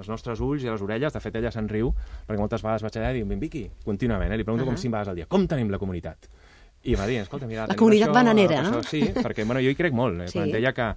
[0.00, 1.14] els nostres ulls i les orelles.
[1.14, 1.92] De fet, ella se'n riu,
[2.26, 4.36] perquè moltes vegades vaig allà i diu, Vicky, contínuament, eh?
[4.36, 4.72] li pregunto Ah.
[4.72, 6.26] com cinc vegades al dia, com tenim la comunitat?
[6.84, 7.64] I va dir, escolta, mira...
[7.70, 8.82] La comunitat això, bananera, això, no?
[8.82, 10.20] Sí, perquè bueno, jo hi crec molt.
[10.20, 10.28] Eh?
[10.28, 10.36] Sí.
[10.36, 10.88] Quan deia que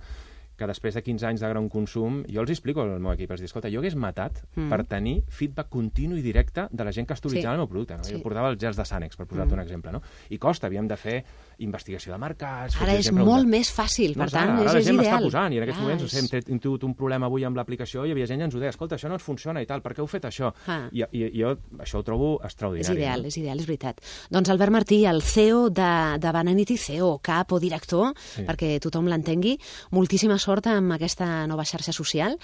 [0.58, 3.42] que després de 15 anys de gran consum, jo els explico al meu equip, els
[3.42, 4.70] dic, escolta, jo hagués matat Mm.
[4.70, 7.54] per tenir feedback continu i directe de la gent que utilitzant Sí.
[7.54, 7.96] el meu producte.
[7.98, 8.04] No?
[8.04, 8.14] Sí.
[8.16, 9.92] Jo portava els gels de Sanex, per posar-te un exemple.
[9.92, 10.02] No?
[10.30, 11.24] I costa, havíem de fer
[11.60, 12.76] investigació de mercats...
[12.82, 13.50] Ara és molt preguntar.
[13.50, 15.24] més fàcil, per Doncs tant, ara, és, ara la és gent m'està ideal.
[15.24, 17.58] posant, i en aquests Clar, moments és- hem, tret- hem tingut un problema avui amb
[17.58, 19.66] l'aplicació i hi havia gent que ens ho deia, escolta, això no ens funciona i
[19.66, 20.54] tal, per què heu fet això?
[20.68, 20.88] Ah.
[20.92, 22.98] I, i, jo això ho trobo És extraordinari.
[22.98, 23.28] ideal, no?
[23.28, 24.02] és ideal, és veritat.
[24.30, 28.44] Doncs Albert Martí, el CEO de, de Vanity, CEO, cap o director, sí.
[28.44, 29.58] perquè tothom l'entengui,
[29.92, 32.38] moltíssima sort amb aquesta nova xarxa social.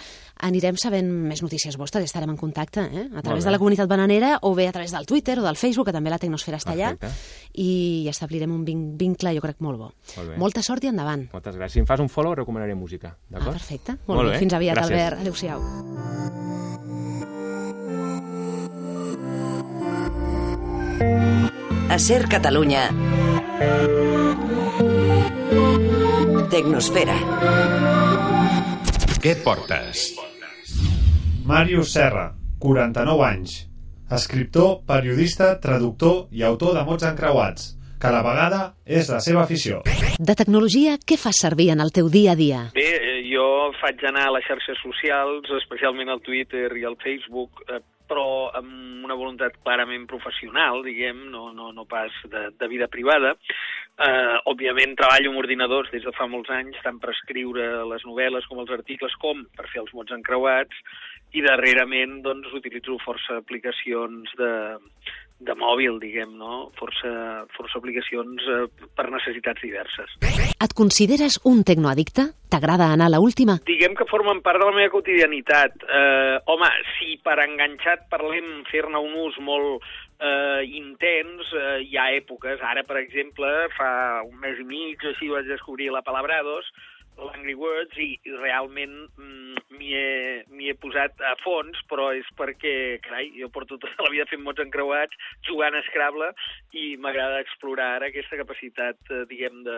[0.43, 3.05] Anirem sabent més notícies vostres, estarem en contacte, eh?
[3.15, 3.47] a través bé.
[3.47, 6.11] de la comunitat bananera o bé a través del Twitter o del Facebook, que també
[6.11, 7.07] la Tecnosfera està Perfecte.
[7.07, 9.91] allà, i establirem un vin- vincle, jo crec, molt bo.
[10.17, 10.37] Molt bé.
[10.37, 11.29] Molta sort i endavant.
[11.33, 11.73] Moltes gràcies.
[11.77, 13.53] Si em fas un follow, recomanaré música, Ah, d'acord?
[13.57, 13.97] perfecte.
[14.07, 14.39] Molt, bé.
[14.39, 14.91] Fins aviat, Gràcies.
[14.91, 15.21] Albert.
[15.21, 15.59] Adéu-siau.
[21.89, 22.89] A Ser Catalunya.
[26.53, 27.15] Tecnosfera.
[29.23, 30.03] Què portes?
[31.49, 32.27] Màrius Serra,
[32.61, 33.55] 49 anys.
[34.13, 39.41] Escriptor, periodista, traductor i autor de mots encreuats, que a la vegada és la seva
[39.47, 39.81] afició.
[40.21, 42.61] De tecnologia, què fas servir en el teu dia a dia?
[42.77, 43.47] Bé, eh, jo
[43.81, 49.01] faig anar a les xarxes socials, especialment al Twitter i al Facebook, eh, però amb
[49.09, 53.33] una voluntat clarament professional, diguem, no, no, no pas de, de vida privada.
[53.93, 58.47] Eh, òbviament treballo amb ordinadors des de fa molts anys, tant per escriure les novel·les
[58.49, 60.79] com els articles, com per fer els mots encreuats,
[61.37, 64.51] i darrerament doncs, utilitzo força aplicacions de,
[65.45, 66.71] de mòbil, diguem, no?
[66.79, 67.11] Força,
[67.57, 68.65] força aplicacions eh,
[68.97, 70.17] per necessitats diverses.
[70.57, 72.29] Et consideres un tecnoaddicte?
[72.53, 73.57] T'agrada anar a la última?
[73.65, 75.85] diguem que formen part de la meva quotidianitat.
[75.85, 79.85] Eh, home, si per enganxat parlem fer-ne un ús molt
[80.19, 82.61] eh, intens, eh, hi ha èpoques.
[82.61, 83.91] Ara, per exemple, fa
[84.27, 86.69] un mes i mig així vaig descobrir la Palabrados,
[87.17, 92.99] l'Angry Words, i i realment mm, m'hi he, he posat a fons, però és perquè,
[93.03, 96.31] carai, jo porto tota la vida fent mots encreuats, jugant a Scrabble,
[96.73, 99.77] i m'agrada explorar ara aquesta capacitat, eh, diguem, de,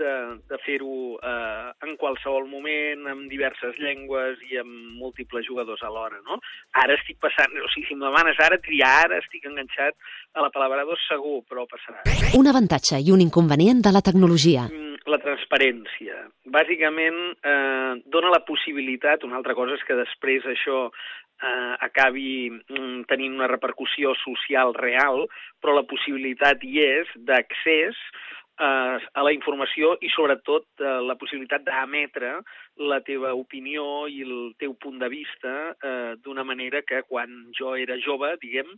[0.00, 0.12] de,
[0.50, 6.40] de fer-ho eh, en qualsevol moment, amb diverses llengües i amb múltiples jugadors alhora, no?
[6.82, 9.96] Ara estic passant, o sigui, si em demanes ara triar, ara estic enganxat
[10.34, 12.04] a la Palabrados segur, però passarà.
[12.38, 14.66] Un avantatge i un inconvenient de la tecnologia.
[14.68, 16.16] Mm, La transparència.
[16.52, 23.06] Bàsicament, eh, dona la possibilitat, una altra cosa és que després això eh, acabi mm,
[23.08, 25.24] tenint una repercussió social real,
[25.62, 27.96] però la possibilitat hi és d'accés
[28.58, 32.38] eh, a la informació i sobretot eh, la possibilitat d'emetre
[32.78, 37.74] la teva opinió i el teu punt de vista eh, d'una manera que quan jo
[37.76, 38.70] era jove, diguem,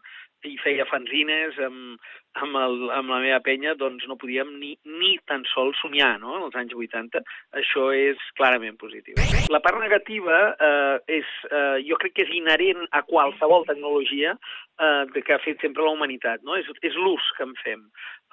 [0.49, 1.99] i feia fanzines amb,
[2.41, 6.39] amb, el, amb la meva penya, doncs no podíem ni, ni tan sols somiar, no?,
[6.47, 7.21] els anys 80.
[7.61, 9.19] Això és clarament positiu.
[9.53, 15.21] La part negativa eh, és, eh, jo crec que és inherent a qualsevol tecnologia eh,
[15.21, 16.57] que ha fet sempre la humanitat, no?
[16.57, 17.85] És, és l'ús que en fem.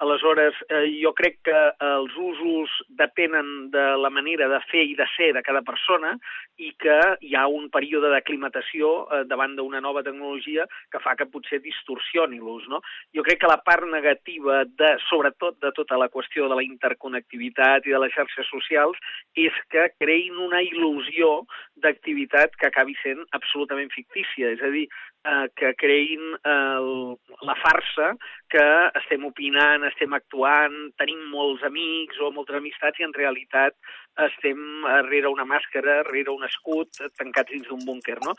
[0.04, 5.06] Aleshores, eh, jo crec que els usos depenen de la manera de fer i de
[5.16, 6.14] ser de cada persona
[6.58, 11.28] i que hi ha un període d'aclimatació eh, davant d'una nova tecnologia que fa que
[11.30, 12.66] potser distorsioni l'ús.
[12.72, 12.80] No?
[13.14, 17.86] Jo crec que la part negativa, de, sobretot de tota la qüestió de la interconnectivitat
[17.86, 18.98] i de les xarxes socials,
[19.36, 21.44] és que creïn una il·lusió
[21.78, 24.50] d'activitat que acabi sent absolutament fictícia.
[24.56, 24.86] És a dir,
[25.24, 27.16] eh, que creïn eh,
[27.46, 28.12] la farsa
[28.50, 28.66] que
[29.02, 33.76] estem opinant, estem actuant, tenim molts amics o moltes amistats i en realitat
[34.24, 38.36] estem rere una màscara, rere un escut, tancats dins d'un búnquer, no?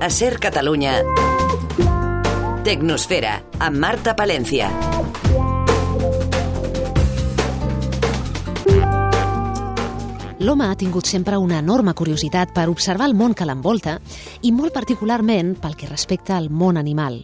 [0.00, 0.94] A Ser Catalunya.
[2.64, 4.89] Tecnosfera, amb Marta Palencia.
[10.40, 13.98] L'home ha tingut sempre una enorme curiositat per observar el món que l'envolta
[14.40, 17.18] i molt particularment pel que respecta al món animal.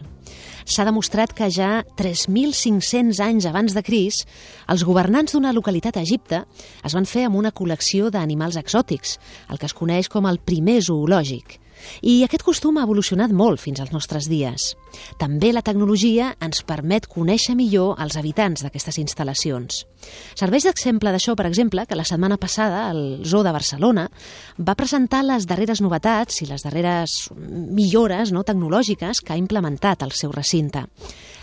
[0.69, 4.21] S'ha demostrat que ja 3.500 anys abans de Cris,
[4.69, 6.43] els governants d'una localitat a Egipte
[6.85, 9.17] es van fer amb una col·lecció d'animals exòtics,
[9.49, 11.57] el que es coneix com el primer zoològic.
[12.01, 14.73] I aquest costum ha evolucionat molt fins als nostres dies.
[15.21, 19.83] També la tecnologia ens permet conèixer millor els habitants d'aquestes instal·lacions.
[20.37, 24.07] Serveix d'exemple d'això, per exemple, que la setmana passada el Zoo de Barcelona
[24.57, 30.13] va presentar les darreres novetats i les darreres millores no, tecnològiques que ha implementat el
[30.15, 30.85] seu recinte.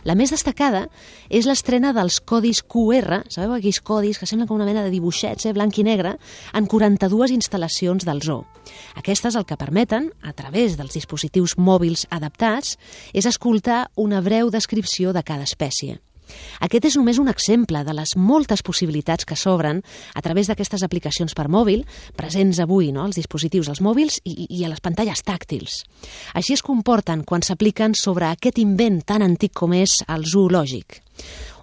[0.04, 0.84] La més destacada
[1.32, 5.46] és l'estrena dels codis QR, sabeu aquells codis que semblen com una mena de dibuixets,
[5.48, 6.18] eh, blanc i negre,
[6.52, 8.44] en 42 instal·lacions del zoo.
[9.00, 12.76] Aquestes el que permeten, a través dels dispositius mòbils adaptats,
[13.12, 16.00] és escoltar una breu descripció de cada espècie.
[16.64, 19.82] Aquest és només un exemple de les moltes possibilitats que s'obren
[20.14, 21.84] a través d'aquestes aplicacions per mòbil,
[22.16, 25.82] presents avui no, als dispositius, als mòbils i, i a les pantalles tàctils.
[26.34, 31.00] Així es comporten quan s'apliquen sobre aquest invent tan antic com és el zoològic.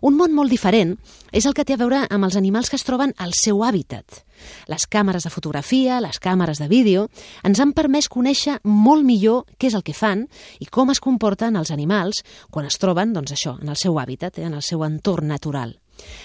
[0.02, 0.96] Un món molt diferent
[1.32, 4.24] és el que té a veure amb els animals que es troben al seu hàbitat.
[4.66, 7.06] Les càmeres de fotografia, les càmeres de vídeo,
[7.46, 10.26] ens han permès conèixer molt millor què és el que fan
[10.60, 14.42] i com es comporten els animals quan es troben, doncs això, en el seu hàbitat,
[14.42, 15.78] eh, en el seu entorn natural.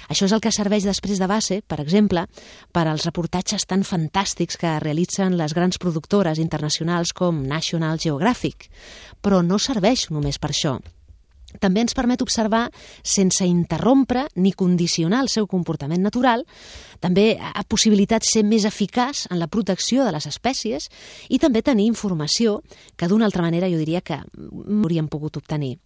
[0.08, 2.24] Això és el que serveix després de base, per exemple,
[2.72, 8.70] per als reportatges tan fantàstics que realitzen les grans productores internacionals com National Geographic.
[9.20, 10.78] Però no serveix només per això.
[11.60, 12.66] També ens permet observar
[13.02, 16.44] sense interrompre ni condicionar el seu comportament natural,
[17.00, 20.90] també ha possibilitat ser més eficaç en la protecció de les espècies
[21.28, 22.60] i també tenir informació
[22.96, 25.76] que d'una altra manera jo diria que hauríem pogut obtenir.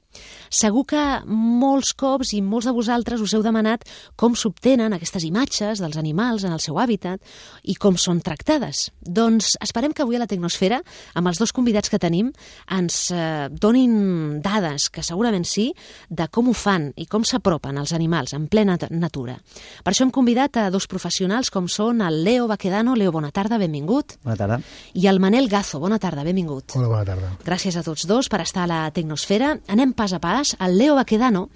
[0.50, 3.84] Segur que molts cops i molts de vosaltres us heu demanat
[4.18, 7.22] com s'obtenen aquestes imatges dels animals en el seu hàbitat
[7.70, 8.88] i com són tractades.
[9.00, 10.80] Doncs esperem que avui a la Tecnosfera,
[11.14, 12.32] amb els dos convidats que tenim,
[12.74, 15.70] ens eh, donin dades, que segurament sí,
[16.08, 19.36] de com ho fan i com s'apropen els animals en plena natura.
[19.84, 22.96] Per això hem convidat a dos professionals com són el Leo Baquedano.
[22.98, 24.16] Leo, bona tarda, benvingut.
[24.24, 24.60] Bona tarda.
[24.94, 26.76] I el Manel Gazo, bona tarda, benvingut.
[26.76, 27.32] Hola, bona tarda.
[27.46, 29.54] Gràcies a tots dos per estar a la Tecnosfera.
[29.70, 30.56] Anem pas a pas.
[30.58, 31.50] El Leo Baquedano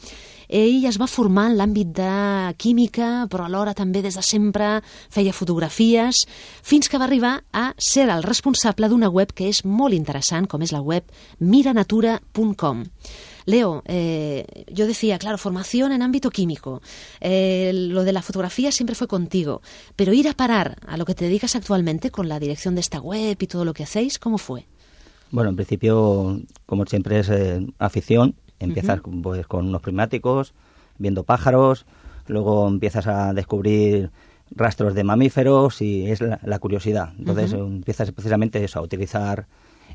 [0.49, 5.33] ell es va formar en l'àmbit de química, però alhora també des de sempre feia
[5.33, 6.25] fotografies,
[6.63, 10.63] fins que va arribar a ser el responsable d'una web que és molt interessant, com
[10.63, 11.09] és la web
[11.41, 12.85] miranatura.com.
[13.47, 16.81] Leo, eh, yo decía, claro, formación en ámbito químico,
[17.21, 19.61] eh, lo de la fotografía siempre fue contigo,
[19.97, 23.01] pero ir a parar a lo que te dedicas actualmente con la dirección de esta
[23.01, 24.67] web y todo lo que hacéis, ¿cómo fue?
[25.31, 30.55] Bueno, en principio, como siempre es eh, afición, empiezas pues, con unos prismáticos,
[30.99, 31.87] viendo pájaros,
[32.27, 34.11] luego empiezas a descubrir
[34.51, 37.13] rastros de mamíferos y es la, la curiosidad.
[37.19, 39.47] Entonces empiezas precisamente eso, a utilizar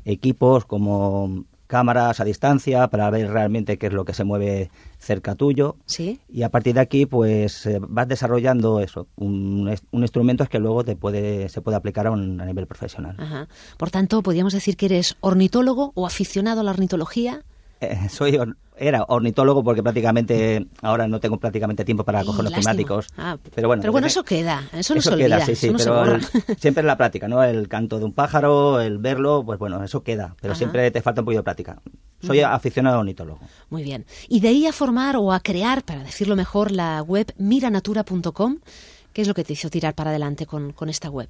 [0.04, 5.36] equipos como cámaras a distancia para ver realmente qué es lo que se mueve cerca
[5.36, 5.76] tuyo.
[5.86, 6.18] Sí.
[6.28, 10.84] Y a partir de aquí, pues eh, vas desarrollando eso, un, un instrumento que luego
[10.84, 13.14] te puede, se puede aplicar a, un, a nivel profesional.
[13.18, 13.48] Ajá.
[13.78, 17.44] Por tanto, podríamos decir que eres ornitólogo o aficionado a la ornitología.
[17.80, 22.52] Eh, soy or- era ornitólogo porque prácticamente ahora no tengo prácticamente tiempo para coger los
[22.52, 23.06] primáticos.
[23.16, 25.66] Ah, pero bueno, pero bueno, desde- eso queda, eso no se queda, olvida, sí, sí,
[25.68, 27.42] eso no pero el- siempre en la práctica, ¿no?
[27.42, 30.58] El canto de un pájaro, el verlo, pues bueno, eso queda, pero Ajá.
[30.58, 31.80] siempre te falta un poquito de práctica.
[32.22, 33.40] Soy aficionado a ornitólogo.
[33.70, 34.04] Muy bien.
[34.28, 38.58] Y de ahí a formar o a crear, para decirlo mejor, la web miranatura.com,
[39.14, 41.28] ¿qué es lo que te hizo tirar para adelante con, con esta web?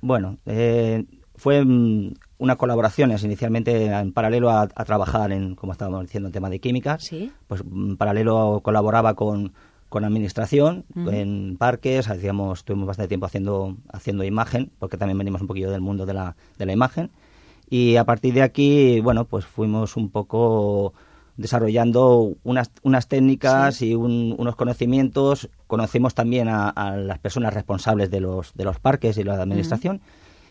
[0.00, 1.04] Bueno, eh,
[1.36, 6.32] fue mm, unas colaboraciones inicialmente en paralelo a, a trabajar en, como estábamos diciendo, en
[6.32, 7.04] tema de químicas.
[7.04, 7.30] Sí.
[7.46, 9.52] Pues en paralelo colaboraba con,
[9.88, 15.46] con administración, en parques, hacíamos, tuvimos bastante tiempo haciendo, haciendo imagen, porque también venimos un
[15.46, 17.10] poquillo del mundo de la, de la imagen.
[17.68, 20.92] Y a partir de aquí, bueno, pues fuimos un poco
[21.36, 25.48] desarrollando unas, unas técnicas y un- unos conocimientos.
[25.66, 30.00] Conocimos también a, a las personas responsables de los, de los parques y la administración.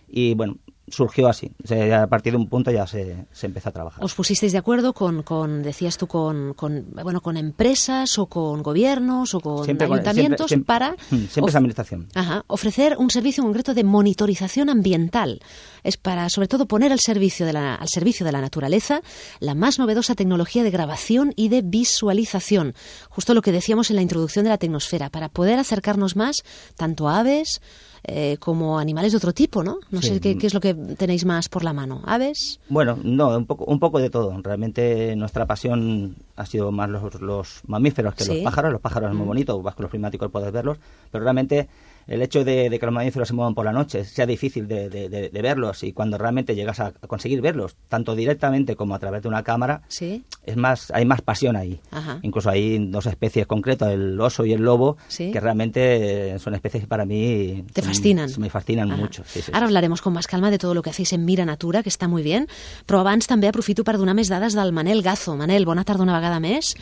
[0.07, 0.57] Y bueno,
[0.91, 1.51] surgió así.
[1.63, 4.03] O sea, a partir de un punto ya se, se empezó a trabajar.
[4.03, 8.61] ¿Os pusisteis de acuerdo con, con decías tú, con, con, bueno, con empresas o con
[8.63, 12.07] gobiernos o con Siempre ayuntamientos siempre- para Mm, siempre es administración.
[12.15, 15.39] Ajá, ofrecer un servicio concreto de monitorización ambiental.
[15.83, 19.01] Es para, sobre todo, poner al servicio, de la, al servicio de la naturaleza
[19.39, 22.73] la más novedosa tecnología de grabación y de visualización.
[23.09, 26.43] Justo lo que decíamos en la introducción de la tecnosfera, para poder acercarnos más
[26.75, 27.61] tanto a aves
[28.03, 29.79] eh, como a animales de otro tipo, ¿no?
[29.91, 30.07] No Sí.
[30.07, 32.01] sé qué, qué es lo que tenéis más por la mano.
[32.05, 32.59] ¿Aves?
[32.69, 34.35] Bueno, no, un poco, un poco de todo.
[34.41, 38.33] Realmente nuestra pasión ha sido más los, los mamíferos que Sí.
[38.35, 38.71] los pájaros.
[38.71, 39.29] Los pájaros es muy Mm.
[39.29, 40.77] bonito, vas con los primáticos puedes verlos,
[41.11, 41.67] pero realmente
[42.09, 44.89] el hecho de, de que los mamíferos se muevan por la noche sea difícil de,
[44.89, 49.21] de- de- verlos y cuando realmente llegas a, conseguir verlos, tanto directamente como a través
[49.21, 50.23] de una cámara, Sí.
[50.45, 51.79] es más, hay más pasión ahí.
[51.91, 52.19] Ajá.
[52.23, 55.31] Incluso hay dos especies concretas, el oso y el lobo, Sí.
[55.31, 58.29] que realmente son especies que para mí Te son- fascinan.
[58.37, 59.01] Me fascinan Ajá.
[59.01, 59.23] mucho.
[59.25, 59.63] sí, sí, Ara sí.
[59.65, 62.23] hablaremos con más calma de todo lo que hacéis en Mira Natura, que està molt
[62.25, 62.45] bé,
[62.87, 65.35] però abans també aprofito per donar més dades del Manel Gazo.
[65.37, 66.75] Manel, bona tarda una vegada més.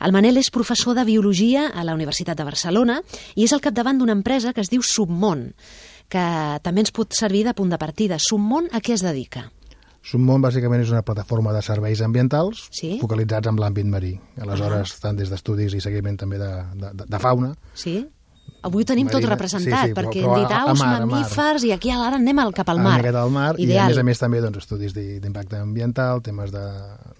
[0.00, 3.00] El Manel és professor de Biologia a la Universitat de Barcelona
[3.34, 5.52] i és al capdavant d'una empresa que es diu Submón,
[6.10, 6.24] que
[6.62, 8.18] també ens pot servir de punt de partida.
[8.22, 9.48] Submón a què es dedica?
[10.04, 12.98] Sumont bàsicament és una plataforma de serveis ambientals Sí.
[13.00, 14.10] focalitzats en l'àmbit marí.
[14.36, 18.02] Aleshores, tant des d'estudis i seguiment també de, de, de, de fauna, Sí?
[18.64, 21.90] Avui ho tenim tot Marina, representat, sí, sí, perquè hem dit aus, mamífers, i aquí
[21.92, 22.98] ara anem al cap al mar.
[23.00, 23.88] aquest al mar, i a Ideal.
[23.88, 26.62] més a més també doncs, estudis d'i- d'impacte ambiental, temes de,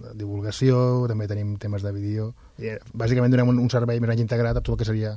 [0.05, 2.35] de divulgació, també tenim temes de vídeo.
[2.59, 5.15] I, eh, bàsicament donem un, un servei més integrat a tot el que seria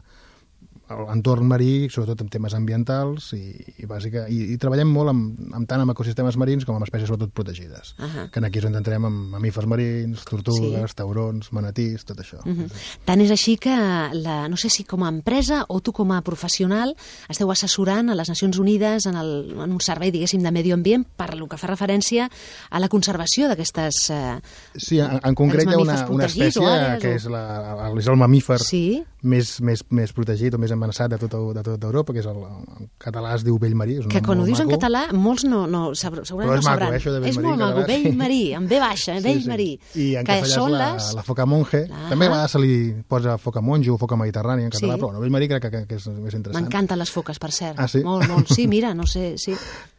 [0.90, 5.68] l'entorn marí, sobretot en temes ambientals, i, i, bàsica, i, i treballem molt amb, amb
[5.68, 7.94] tant amb ecosistemes marins com amb espècies sobretot protegides.
[8.00, 8.28] Ahà.
[8.32, 10.96] Que aquí és on entrem amb mamífers marins, tortugues, Sí.
[10.96, 12.40] taurons, manatís, tot això.
[12.46, 12.70] Mhm.
[13.06, 13.76] Tant és així que,
[14.14, 16.96] la, no sé si com a empresa o tu com a professional
[17.30, 21.04] esteu assessorant a les Nacions Unides en, el, en un servei, diguéssim, de medi ambient
[21.18, 22.30] per lo que fa referència
[22.70, 24.10] a la conservació d'aquestes...
[24.12, 24.40] Eh,
[24.78, 27.44] Sí, en, en concret hi ha una, una protegits o espècie àrees que és, la,
[27.90, 29.04] el, és el mamífer Sí.
[29.28, 32.40] Més, més, més protegit o més amenaçat de tota, de tota Europa, que és el,
[32.48, 33.98] en català es diu vell marí.
[34.00, 34.80] És un que quan ho dius en maco.
[34.80, 36.94] català, molts no, no segurament Però és no maco, sabran.
[36.94, 37.88] eh, això de és molt en maco, català.
[37.92, 39.68] vell marí, amb ve baixa, eh, vell marí.
[39.96, 41.10] I en que castellà són és la, les...
[41.20, 41.84] la foca monje.
[41.92, 42.08] Ah.
[42.10, 42.74] També a vegades se li
[43.08, 45.02] posa foca monjo o foca mediterrània en català, Sí.
[45.02, 46.64] però bueno, vell marí crec que, que, que és més interessant.
[46.64, 47.78] M'encanten les foques, per cert.
[47.78, 48.02] Ah, sí?
[48.04, 48.48] Molt, molt.
[48.56, 49.54] Sí, mira, no sé, sí.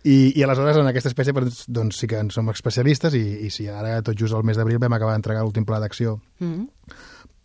[0.08, 3.50] I, I aleshores en aquesta espècie doncs, doncs sí que en som especialistes i, i
[3.50, 6.68] sí, ara tot just al mes d'abril vam acabar d'entregar l'últim pla d'acció Mm.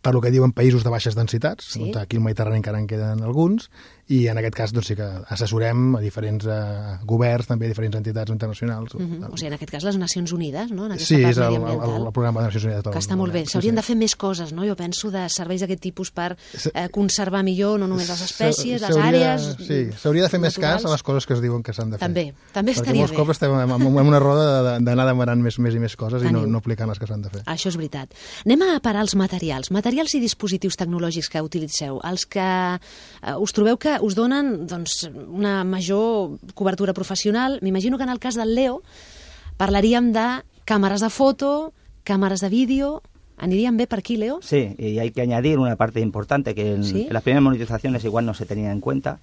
[0.03, 1.81] Per lo que diuen països de baixes densitats, Sí.
[1.87, 3.69] on aquí al Mediterrani encara en queden alguns,
[4.11, 7.95] i en aquest cas doncs, sí que assessorem a diferents eh, governs, també a diferents
[7.95, 8.93] entitats internacionals.
[8.99, 9.29] Mhm.
[9.31, 10.85] O sigui, en aquest cas les Nacions Unides, no?
[10.87, 12.83] En aquesta sí, és el, el, el, programa de Nacions Unides.
[12.83, 13.45] del- que està molt bé.
[13.47, 13.87] S'haurien sí, de sí.
[13.87, 14.65] fer més coses, no?
[14.67, 16.35] Jo penso de serveis d'aquest tipus per
[16.73, 19.47] eh, conservar millor no només les espècies, les àrees...
[19.63, 20.85] Sí, s'hauria de fer més cas naturals.
[20.85, 22.03] a les coses que es diuen que s'han de fer.
[22.05, 23.17] També, també Perquè estaria molts bé.
[23.17, 26.31] cops estem en, en, una roda de- d'anar demanant més, més i més coses i
[26.33, 27.43] no, no aplicant les que s'han de fer.
[27.47, 28.11] Això és veritat.
[28.45, 29.71] Anem a parar els materials.
[29.71, 32.01] Materials i dispositius tecnològics que utilitzeu.
[32.03, 37.59] Els que eh, us trobeu que us donen doncs, una major cobertura professional.
[37.61, 38.81] M'imagino que en el cas del Leo
[39.57, 43.01] parlaríem de càmeres de foto, càmeres de vídeo...
[43.35, 44.39] Anirían bé per aquí, Leo?
[44.43, 47.07] Sí, y hay que añadir una parte importante que en, ¿Sí?
[47.07, 49.19] en las primeras monetizaciones igual no se tenía en cuenta,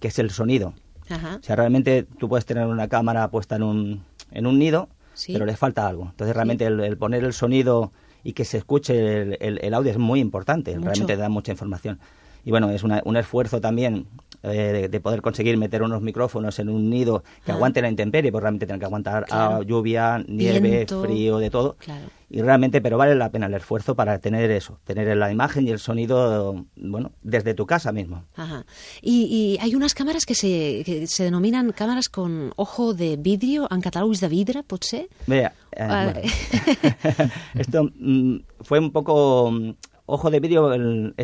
[0.00, 0.74] que es el sonido.
[1.08, 1.36] Ajá.
[1.40, 5.32] O sea, realmente tú puedes tener una cámara puesta en un, en un nido, Sí.
[5.32, 6.08] pero le falta algo.
[6.10, 7.92] Entonces realmente el, el poner el sonido
[8.24, 10.86] y que se escuche el, el- el audio es muy importante, Mucho.
[10.86, 12.00] realmente da mucha información.
[12.44, 14.06] Y bueno, es una- un esfuerzo también
[14.46, 17.54] eh, de, de poder conseguir meter unos micrófonos en un nido que Ah.
[17.54, 19.56] aguante la intemperie, porque realmente tienen que aguantar Claro.
[19.56, 21.02] ah, lluvia, nieve, Viento.
[21.02, 21.76] frío, de todo.
[21.78, 22.04] Claro.
[22.28, 25.70] Y realmente, pero vale la pena el esfuerzo para tener eso, tener la imagen y
[25.70, 28.24] el sonido, bueno, desde tu casa mismo.
[28.36, 28.66] Ajá.
[29.00, 33.66] Y, y hay unas cámaras que se, que se denominan cámaras con ojo de vidrio,
[33.70, 35.08] en català ulls de vidre, pot ser?
[35.26, 36.20] Vea, eh, Ah, bueno.
[37.54, 39.70] esto mm, fue un poco mm,
[40.06, 41.14] ojo de vídeo el-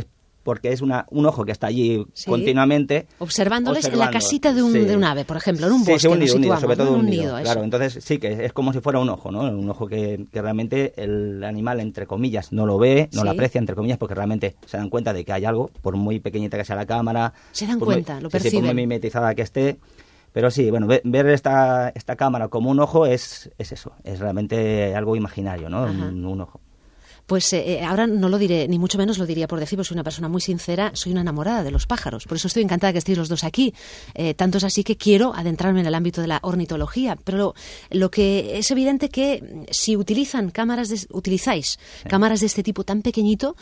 [0.42, 2.30] porque es una, un ojo que está allí Sí.
[2.30, 3.06] continuamente.
[3.18, 4.78] Observándoles en la casita de un, Sí.
[4.80, 6.92] de un ave, por ejemplo, en un bosque, sí, un nido, un nido, sobre todo
[6.92, 7.38] un nido.
[7.42, 9.40] claro, entonces sí que es como si fuera un ojo, ¿no?
[9.42, 13.58] Un ojo que, que realmente el animal, entre comillas, no lo ve, no lo aprecia,
[13.58, 16.64] entre comillas, porque realmente se dan cuenta de que hay algo, por muy pequeñita que
[16.64, 17.32] sea la cámara.
[17.52, 18.76] Se dan muy- cuenta, lo sí, sí, por muy perciben.
[18.76, 19.78] mimetizada que esté.
[20.32, 24.20] Pero sí, bueno, ve- ver esta, esta cámara como un ojo es, es eso, es
[24.20, 25.82] realmente algo imaginario, ¿no?
[25.82, 26.60] Un ojo.
[27.30, 29.86] Pues eh, eh, ahora no lo diré, ni mucho menos lo diría por decir, porque
[29.86, 32.24] soy una persona muy sincera, soy una enamorada de los pájaros.
[32.24, 33.72] Por eso estoy encantada que estéis los dos aquí.
[34.14, 37.16] Eh, tanto es así que quiero adentrarme en el ámbito de la ornitología.
[37.22, 37.54] Pero lo,
[37.92, 42.82] lo que es evidente que mm, si utilizan cámaras, de- utilizáis cámaras de este tipo
[42.82, 43.54] tan pequeñito,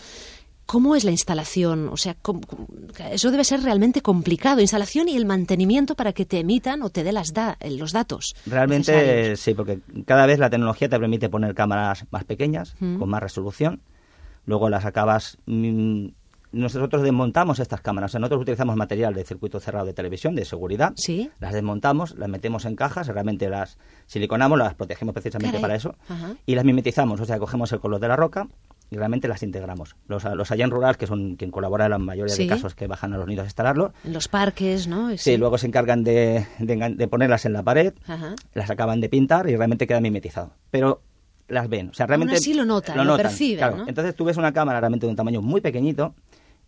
[0.71, 1.89] ¿Cómo es la instalación?
[1.89, 2.67] O sea, ¿cómo- cómo-
[3.11, 4.61] eso debe ser realmente complicado.
[4.61, 8.37] Instalación y el mantenimiento para que te emitan o te dé las da- los datos.
[8.45, 9.41] Realmente necesarios.
[9.41, 12.99] sí, porque cada vez la tecnología te permite poner cámaras más pequeñas, Mm.
[12.99, 13.81] con más resolución.
[14.45, 15.39] Luego las acabas.
[15.47, 16.09] mm,
[16.53, 18.11] nosotros desmontamos estas cámaras.
[18.11, 20.93] O sea, nosotros utilizamos material de circuito cerrado de televisión, de seguridad.
[20.97, 21.31] Sí.
[21.41, 25.63] Las desmontamos, las metemos en cajas, realmente las siliconamos, las protegemos precisamente Caray.
[25.63, 25.95] para eso.
[26.09, 26.35] Ajá.
[26.47, 28.49] Y las mimetizamos, o sea, cogemos el color de la roca
[28.91, 29.97] y realmente las integramos.
[30.07, 32.45] Los, los Allen Rural, que son quien colabora en la mayoría Sí.
[32.45, 35.17] de casos que bajan a los nidos a instalarlo, En los parques, ¿no?
[35.17, 38.35] Sí, luego se encargan de, de ponerlas en la pared, Ajá.
[38.55, 40.53] las acaban de pintar y realmente queda mimetizado.
[40.71, 41.03] Pero
[41.49, 42.35] las ven, o sea, realmente...
[42.35, 43.77] así lo notan, lo notan, perciben, claro.
[43.79, 43.89] ¿no?
[43.89, 46.15] Entonces tú ves una cámara realmente de un tamaño muy pequeñito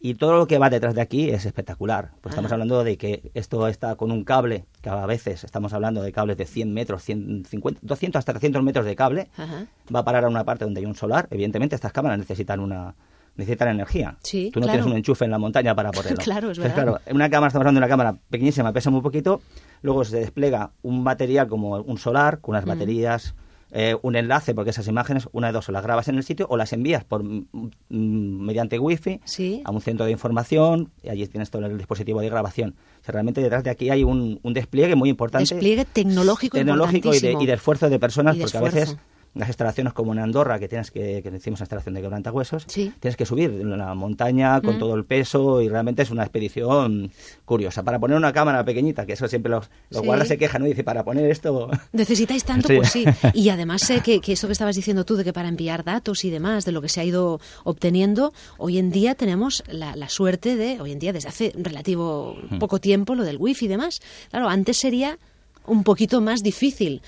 [0.02, 2.12] y todo lo que va detrás de aquí es espectacular.
[2.22, 6.02] Pues estamos hablando de que esto está con un cable, que a veces estamos hablando
[6.02, 9.66] de cables de 100 metros, 150, 200 hasta 300 metros de cable, Ajá.
[9.94, 11.28] va a parar a una parte donde hay un solar.
[11.30, 12.94] Evidentemente estas cámaras necesitan una
[13.36, 14.16] necesitan energía.
[14.22, 14.78] Sí, Tú no claro.
[14.78, 16.18] tienes un enchufe en la montaña para ponerlo.
[16.22, 17.00] Claro, es Entonces, verdad.
[17.02, 19.40] claro, una cámara, estamos hablando de una cámara pequeñísima, pesa muy poquito,
[19.82, 23.34] luego se despliega un material como un solar, con unas baterías,
[23.72, 26.46] eh, un enlace, porque esas imágenes, una de dos, o las grabas en el sitio
[26.48, 29.62] o las envías por mm, mm, mediante wifi Sí.
[29.64, 32.74] a un centro de información y allí tienes todo el dispositivo de grabación.
[33.00, 35.54] O sea, realmente detrás de aquí hay un, un despliegue muy importante.
[35.54, 38.96] Despliegue tecnológico tecnológico y de, y de esfuerzo de personas, de porque a veces
[39.34, 42.92] las instalaciones como en Andorra, que tienes que, que decimos instalación de quebrantahuesos, Sí.
[42.98, 44.78] tienes que subir una montaña con Mm.
[44.80, 47.12] todo el peso y realmente es una expedición
[47.44, 47.82] curiosa.
[47.84, 50.06] Para poner una cámara pequeñita, que eso siempre los, los Sí.
[50.06, 50.66] guardas se quejan, ¿no?
[50.66, 51.70] Y dice, para poner esto...
[51.92, 52.76] Necesitáis tanto, Sí.
[52.76, 53.04] pues sí.
[53.34, 56.24] Y además sé que, que esto que estabas diciendo tú, de que para enviar datos
[56.24, 60.08] y demás, de lo que se ha ido obteniendo, hoy en día tenemos la, la
[60.08, 62.58] suerte de, hoy en día desde hace relativo Hmm.
[62.58, 64.00] poco tiempo, lo del wifi y demás.
[64.30, 65.18] Claro, antes sería
[65.66, 67.00] un poquito más difícil.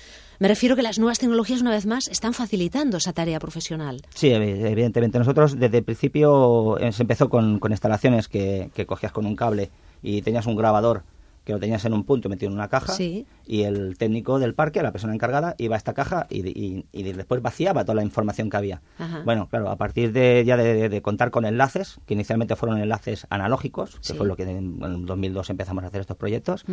[0.43, 4.01] Me refiero que las nuevas tecnologías, una vez más, están facilitando esa tarea profesional.
[4.13, 5.17] Sí, evi- evidentemente.
[5.17, 9.37] Nosotros desde el principio eh, se empezó con, con instalaciones que, que cogías con un
[9.37, 9.71] cable
[10.01, 11.03] y tenías un grabador
[11.45, 13.25] que lo tenías en un punto metido en una caja Sí.
[13.45, 17.03] y el técnico del parque, la persona encargada, iba a esta caja y, y- y
[17.03, 18.81] después vaciaba toda la información que había.
[18.97, 19.21] Ajá.
[19.25, 23.27] Bueno, claro, a partir de ya de, de contar con enlaces, que inicialmente fueron enlaces
[23.29, 24.13] analógicos, que Sí.
[24.13, 26.63] fue lo que en, en 2002 empezamos a hacer estos proyectos.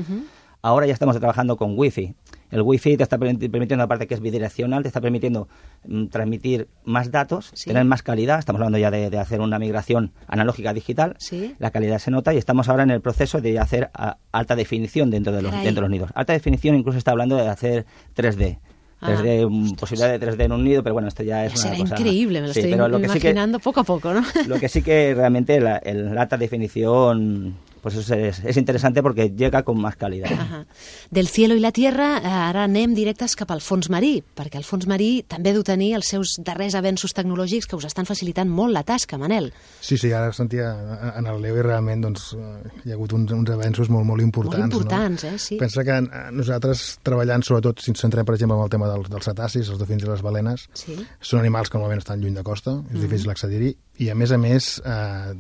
[0.62, 2.14] Ahora ya estamos trabajando con Wi-Fi.
[2.50, 5.48] El Wi-Fi te está permiti- permitiendo, aparte que es bidireccional, te está permitiendo
[5.86, 7.70] mm, transmitir más datos, Sí.
[7.70, 8.38] tener más calidad.
[8.38, 11.14] Estamos hablando ya de, de hacer una migración analógica a digital.
[11.18, 11.54] Sí.
[11.58, 15.10] La calidad se nota y estamos ahora en el proceso de hacer a- alta definición
[15.10, 15.64] dentro de, los, Caray.
[15.64, 16.10] dentro de los nidos.
[16.14, 18.58] Alta definición incluso está hablando de hacer 3D.
[19.02, 21.60] Ah, 3D, mm, posibilidad de 3D en un nido, pero bueno, esto ya es Ya
[21.60, 21.94] una será cosa...
[21.96, 24.20] increíble, me lo Sí, estoy pero lo que sí que- imaginando poco a poco, ¿no?
[24.46, 29.02] lo que sí que realmente la, el- la alta definición pues es, es, és interesante
[29.02, 30.30] porque llega con más calidad.
[30.30, 30.66] Ahà.
[31.10, 34.64] Del cielo i la tierra, eh, ara anem directes cap al fons marí, perquè el
[34.64, 38.72] fons marí també deu tenir els seus darrers avenços tecnològics que us estan facilitant molt
[38.72, 39.52] la tasca, Manel.
[39.80, 40.70] Sí, sí, ara sentia
[41.16, 44.22] en el Leo i realment doncs, eh, hi ha hagut uns, uns avenços molt, molt
[44.22, 44.60] importants.
[44.60, 45.38] Molt importants, eh?
[45.38, 45.54] Sí.
[45.56, 45.64] No?
[45.66, 49.08] Pensa que eh, nosaltres treballant, sobretot, si ens centrem, per exemple, en el tema dels,
[49.10, 50.96] dels cetacis, els dofins i les balenes, Sí.
[51.20, 53.00] són animals que normalment estan lluny de costa, és Mhm.
[53.08, 55.34] difícil accedir-hi, i a més a més, eh,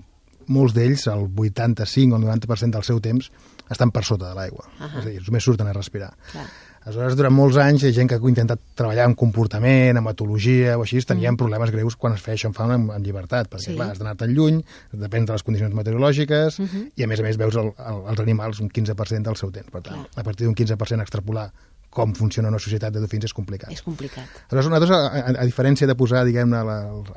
[0.50, 3.30] molts d'ells, el 85 o el 90% del seu temps,
[3.70, 4.66] estan per sota de l'aigua.
[4.80, 4.98] Ahà.
[4.98, 6.10] És a dir, només surten a respirar.
[6.32, 6.48] Clar.
[6.80, 10.78] Aleshores, durant molts anys, hi ha gent que ha intentat treballar en comportament, en etologia
[10.78, 13.66] o així, tenien problemes greus quan es feia això en fauna en, en llibertat, perquè,
[13.66, 13.74] Sí.
[13.76, 14.62] clar, has d'anar-te'n lluny,
[14.96, 16.56] depèn de les condicions meteorològiques,
[16.96, 19.68] i a més a més veus el, el, els animals un 15% del seu temps.
[19.70, 20.22] Per tant, Clar.
[20.24, 21.50] a partir d'un 15% extrapolar
[21.90, 23.70] com funciona una societat de dofins és complicat.
[23.74, 24.28] És complicat.
[24.48, 26.60] Aleshores, nosaltres, a, a, a diferència de posar, diguem-ne,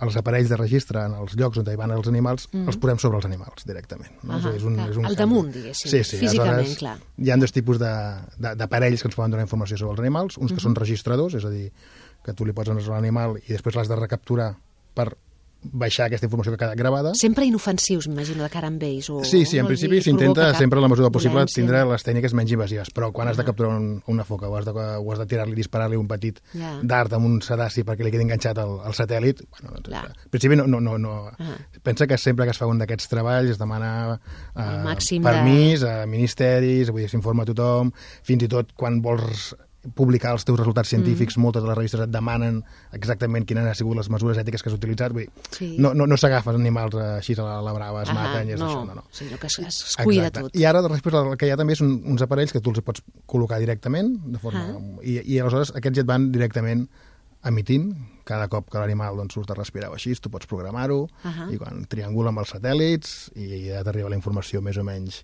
[0.02, 3.20] els aparells de registre en els llocs on hi van els animals, els posem sobre
[3.22, 4.12] els animals, directament.
[4.24, 4.34] No?
[4.34, 4.90] Ahà, És a és un, clar.
[4.90, 6.18] és un Al damunt, diguéssim, Sí, sí.
[6.18, 6.98] físicament, Aleshores, clar.
[7.22, 7.94] Hi ha dos tipus de-
[8.38, 11.46] de- d'aparells que ens poden donar informació sobre els animals, uns que són registradors, és
[11.46, 11.72] a dir,
[12.26, 14.56] que tu li pots enregistrar l'animal i després l'has de recapturar
[14.96, 15.12] per
[15.72, 17.14] baixar aquesta informació que ha quedat gravada.
[17.16, 19.10] Sempre inofensius, m'imagino, de cara amb ells.
[19.10, 21.56] O Sí, sí, en no principi s'intenta sempre, a la mesura possible, violència.
[21.62, 24.66] tindre les tècniques menys invasives, però quan has de capturar un, una foca o has
[24.66, 26.80] de, o has de tirar-li, disparar-li un petit Ja.
[26.84, 30.06] dart amb un sedaci perquè li quedi enganxat al, al satèl·lit, bueno, doncs, Clar.
[30.26, 31.14] en principi no, no, no, no.
[31.40, 31.58] Ah.
[31.84, 34.20] pensa que sempre que es fa un d'aquests treballs es demana
[34.56, 37.92] eh, màxim de- permís a ministeris, vull dir, s'informa a tothom,
[38.24, 39.54] fins i tot quan vols
[39.96, 42.62] publicar els teus resultats científics, moltes de les revistes et demanen
[42.96, 45.12] exactament quines han sigut les mesures ètiques que has utilitzat.
[45.12, 45.76] Vull dir, Sí.
[45.78, 48.54] no, no, no s'agafen animals eh, així a la, la brava, es Ahà, maten i
[48.54, 49.04] és no, això, no, no.
[49.12, 50.48] sinó que es, es cuida Exacte.
[50.50, 50.56] tot.
[50.56, 53.04] I ara després el que hi ha també són uns aparells que tu els pots
[53.28, 54.80] col·locar directament, de forma, Ah.
[55.04, 56.88] i, i aleshores aquests ja et van directament
[57.44, 57.90] emitint
[58.24, 61.50] cada cop que l'animal doncs, surt a respirar o així, tu pots programar-ho Ahà.
[61.52, 65.24] i quan triangula amb els satèl·lits i ja t'arriba la informació més o menys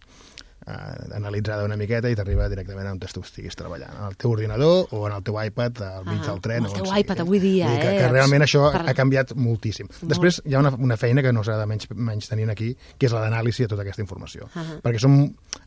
[0.67, 5.07] eh, analitzada una miqueta i t'arriba directament on tu estiguis treballant, el teu ordinador o
[5.07, 6.65] en el teu iPad al mig Ah, del tren.
[6.65, 6.99] el o teu sigui.
[7.01, 7.99] iPad avui dia, Vull dir que, eh?
[7.99, 9.87] que realment això Per- ha canviat moltíssim.
[10.01, 13.05] Després hi ha una, una feina que no s'ha de menys, menys tenir aquí, que
[13.07, 14.49] és la d'anàlisi de tota aquesta informació.
[14.53, 14.79] Ahà.
[14.83, 15.15] Perquè som,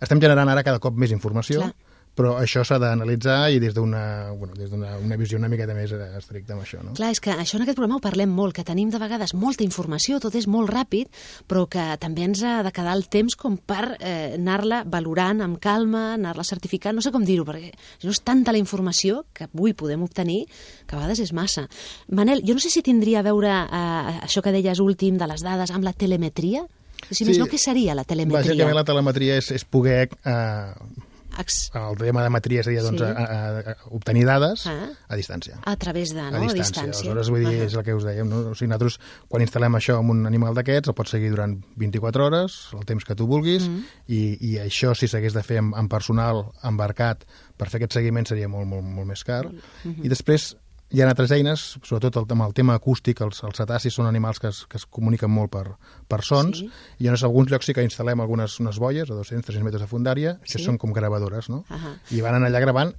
[0.01, 1.74] estem generant ara cada cop més informació, Clar.
[2.18, 6.52] Però això s'ha d'analitzar i des d'una bueno, des una visió una miqueta més estricta
[6.52, 6.82] amb això.
[6.84, 6.92] No?
[6.98, 9.64] Clar, és que això en aquest programa ho parlem molt, que tenim de vegades molta
[9.64, 11.08] informació, tot és molt ràpid,
[11.48, 15.60] però que també ens ha de quedar el temps com per eh, anar-la valorant amb
[15.62, 19.48] calma, anar-la certificant, no sé com dir-ho, perquè si no és tanta la informació que
[19.48, 20.42] avui podem obtenir,
[20.86, 21.64] que a vegades és massa.
[22.12, 25.44] Manel, jo no sé si tindria a veure eh, això que deies últim de les
[25.44, 26.66] dades amb la telemetria,
[27.10, 28.52] si més no, què seria la telemetria?
[28.52, 31.08] Bàsicament la telemetria és, és poder eh,
[31.39, 33.05] Ex- el tema de metria seria doncs, Sí.
[33.07, 34.89] a, a, a obtenir dades Ah.
[35.09, 35.59] a distància.
[35.64, 36.37] a través de, no?
[36.37, 36.83] a distància.
[36.85, 37.66] Aleshores, vull dir, Ahà.
[37.66, 38.51] és el que us dèiem, no?
[38.51, 42.26] O sigui, nosaltres, quan instal·lem això amb un animal d'aquests, el pots seguir durant 24
[42.26, 43.85] hores, el temps que tu vulguis, Mm.
[44.09, 47.24] i, i això, si s'hagués de fer amb, amb personal embarcat
[47.57, 49.47] per fer aquest seguiment, seria molt, molt, molt més car.
[49.47, 50.05] Mm-hmm.
[50.05, 50.57] I després
[50.93, 54.38] hi ha altres eines, sobretot el, amb el tema acústic, els, els cetacis són animals
[54.43, 55.64] que es, que es comuniquen molt per,
[56.09, 56.68] per sons, Sí.
[57.01, 60.38] i en alguns llocs sí que instal·lem algunes unes boies a 200-300 metres de fundària,
[60.45, 60.64] que Sí.
[60.64, 61.64] són com gravadores, no?
[61.70, 61.97] Ahà.
[62.11, 62.95] I van anar allà gravant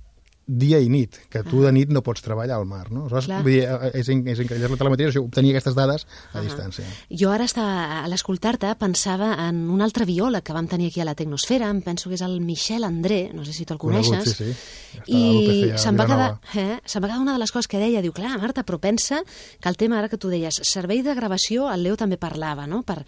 [0.45, 3.05] dia i nit, que tu de nit no pots treballar al mar, no?
[3.05, 3.41] Aleshores, Clar.
[3.45, 6.83] vull dir, eh, és, és increïble la telemetria, això, obtenir aquestes dades a distància.
[7.09, 7.65] Jo ara, està,
[8.03, 11.79] a l'escoltar-te, pensava en un altre biòleg que vam tenir aquí a la Tecnosfera, em
[11.81, 14.35] penso que és el Michel André, no sé si te'l Conegut, coneixes.
[14.35, 14.99] sí, sí.
[14.99, 16.29] Està a I se'm va, quedar,
[16.59, 19.23] eh, se'm va quedar una de les coses que deia, diu, clar, Marta, però pensa
[19.59, 22.83] que el tema ara que tu deies, servei de gravació, el Leo també parlava, no?,
[22.83, 23.05] per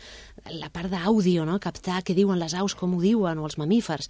[0.55, 4.09] la part d'àudio, no?, captar què diuen les aus, com ho diuen, o els mamífers.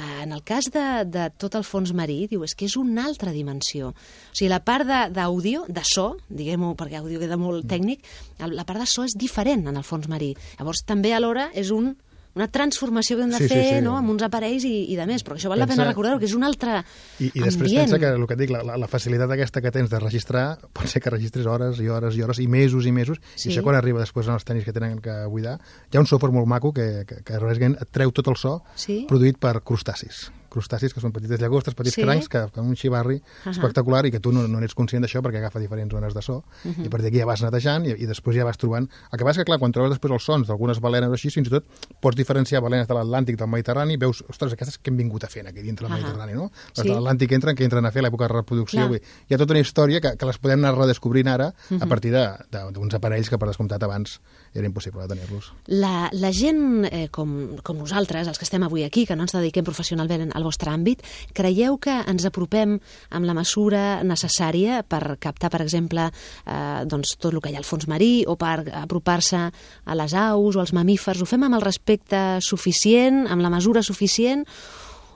[0.00, 3.34] En el cas de, de tot el fons marí, diu, és que és una altra
[3.36, 3.90] dimensió.
[3.92, 8.06] O sigui, la part d'àudio, de, de so, diguem-ho, perquè àudio queda molt tècnic,
[8.40, 10.32] la part de so és diferent en el fons marí.
[10.56, 11.92] Llavors, també alhora és un
[12.34, 13.84] una transformació que hem de Sí, sí, fer sí.
[13.84, 13.96] no?
[13.98, 16.26] amb uns aparells i, i de més, però això val la Pensa- pena recordar-ho, que
[16.26, 16.84] és un altre
[17.18, 17.80] I, I després ambient.
[17.90, 20.58] pensa que el que et dic, la, la, la facilitat aquesta que tens de registrar
[20.72, 23.48] pot ser que registris hores i hores i hores i mesos i mesos Sí.
[23.48, 25.58] i això quan arriba després als tenis que tenen que buidar
[25.90, 29.06] hi ha un software molt maco que, que, que et treu tot el so Sí.
[29.08, 32.02] produït per crustacis crustacis que són petites llagostes, petits Sí.
[32.02, 33.52] crancs que fan un xivarri Ahà.
[33.52, 36.42] espectacular i que tu no, no n'ets conscient d'això perquè agafa diferents zones de so
[36.64, 36.84] Mhm.
[36.84, 39.24] i a partir d'aquí ja vas netejant i, i després ja vas trobant el que
[39.24, 41.64] passa que clar, quan trobes després els sons d'algunes balenes o així, fins i tot
[42.00, 45.46] pots diferenciar balenes de l'Atlàntic del Mediterrani, veus, ostres, aquestes que hem vingut a fer
[45.46, 46.02] aquí dintre del Ahà.
[46.02, 46.50] Mediterrani, no?
[46.76, 46.88] Les Sí.
[46.88, 48.88] de l'Atlàntic entren, que entren a fer l'època de reproducció.
[48.88, 51.82] Vull Hi ha tota una història que, que les podem anar redescobrint ara Mhm.
[51.82, 54.20] a partir d'uns aparells que, per descomptat, abans
[54.54, 55.52] era impossible tenir-los.
[55.70, 59.34] La, la gent eh, com, com nosaltres, els que estem avui aquí, que no ens
[59.36, 61.04] dediquem professionalment al vostre àmbit,
[61.36, 62.76] creieu que ens apropem
[63.14, 67.62] amb la mesura necessària per captar, per exemple, eh, doncs, tot el que hi ha
[67.62, 71.22] al fons marí o per apropar-se a les aus o als mamífers?
[71.22, 74.46] Ho fem amb el respecte suficient, amb la mesura suficient?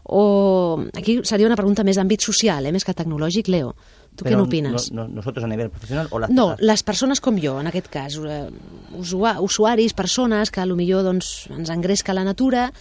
[0.04, 3.74] O aquí seria una pregunta més d'àmbit social, eh, més que tecnològic, Leo.
[4.14, 4.92] Tu què Pero n'opines?
[4.92, 6.60] no- no- ¿Nosotros a nivel profesional o las No, personas?
[6.68, 8.48] les persones com jo, en aquest cas, eh,
[8.96, 12.72] usua- usuaris, persones que a lo millor doncs, ens engresca la natura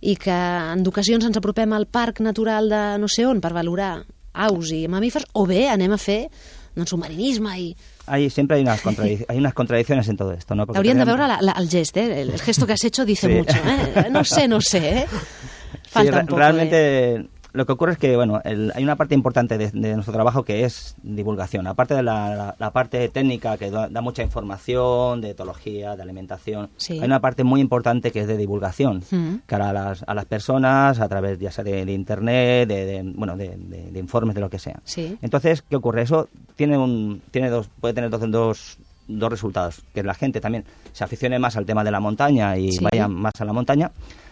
[0.00, 4.04] i que en ocasions ens apropem al parc natural de no sé on per valorar
[4.34, 6.28] aus i mamífers, o bé anem a fer
[6.74, 7.76] doncs, submarinisme i...
[8.06, 8.82] Hay, siempre hay unas,
[9.28, 10.66] hay unas contradicciones en todo esto, ¿no?
[10.66, 12.20] Porque Hauríem de veure la, la, el gest, eh?
[12.22, 13.32] el, gesto que has hecho dice Sí.
[13.34, 13.56] mucho.
[13.56, 14.08] ¿eh?
[14.10, 14.98] No sé, no sé.
[15.00, 15.06] ¿eh?
[15.08, 18.82] Sí, Falta re- un poco realmente de- lo que ocurre es que bueno el- hay
[18.82, 22.70] una parte importante de, de nuestro trabajo que es divulgación aparte de la, la- la
[22.70, 26.94] parte técnica que da, da mucha información de etología de alimentación Sí.
[26.94, 29.34] hay una parte muy importante que es de divulgación Mm.
[29.46, 33.02] cara a las, a las personas a través ya sea de, de internet de, de-
[33.14, 33.56] bueno de,
[33.98, 35.18] informes de lo que sea Sí.
[35.22, 38.78] entonces qué ocurre eso tiene un tiene dos puede tener dos, dos
[39.08, 42.72] dos resultados que la gente también se aficione más al tema de la montaña y
[42.72, 42.84] Sí.
[42.90, 43.90] vaya más a la montaña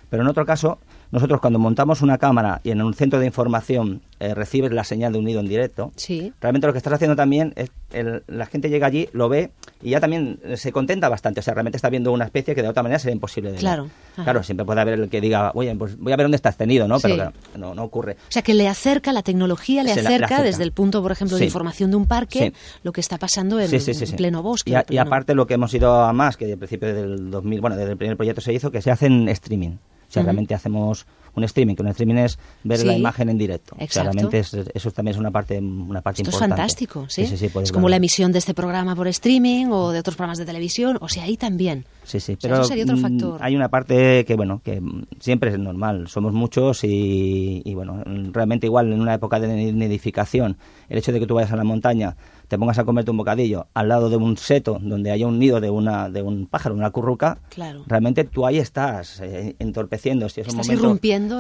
[0.09, 0.79] pero en otro caso
[1.13, 5.13] nosotros cuando montamos una cámara y en un centro de información eh, recibes la señal
[5.13, 6.33] de un nido en directo Sí.
[6.41, 9.51] realmente lo que estás haciendo también es el- la gente llega allí lo ve
[9.83, 12.63] y ya también eh, se contenta bastante o sea realmente está viendo una especie que
[12.63, 13.61] de otra manera sería imposible de ver.
[13.61, 13.89] Claro.
[14.15, 16.67] Claro siempre puede haber el que diga oye pues voy a ver dónde está este
[16.67, 19.93] nido no pero claro, no no ocurre O sea, que le acerca, la tecnología le
[19.93, 20.43] acerca, la- le acerca.
[20.43, 22.53] desde el punto, por ejemplo, de información de un parque,
[22.83, 24.71] lo que está pasando en, en pleno bosque.
[24.71, 26.95] Y, a- en y pleno- aparte lo que hemos ido a más, que al principio
[26.95, 29.77] del 2000, bueno, desde el primer proyecto se hizo, que se hace en streaming.
[30.11, 30.27] O sea, Ujú.
[30.27, 32.87] realmente hacemos un streaming, que un streaming es ver Sí.
[32.87, 33.75] la imagen en directo.
[33.75, 34.13] O sea, Exacto.
[34.13, 36.57] realmente es- eso también es una parte, una parte Esto es importante.
[36.61, 37.27] fantástico, ¿sí?
[37.27, 37.89] Sí, sí, es como verlo.
[37.89, 41.25] la emisión de este programa por streaming o de otros programas de televisión, o sea,
[41.25, 41.85] ahí también.
[42.05, 43.39] Sí, sí, O sea, pero eso sería otro mm, factor.
[43.43, 46.09] hay una parte que, bueno, que mm, siempre es normal.
[46.09, 48.03] Somos muchos y, y, bueno,
[48.33, 50.57] realmente igual en una época de nidificación,
[50.89, 52.17] el hecho de que tú vayas a la montaña,
[52.49, 55.61] te pongas a comerte un bocadillo al lado de un seto donde haya un nido
[55.61, 57.85] de una de un pájaro, una curruca, Claro.
[57.87, 60.29] realmente tú ahí estás eh, entorpeciendo.
[60.29, 60.89] Si es un Estás momento,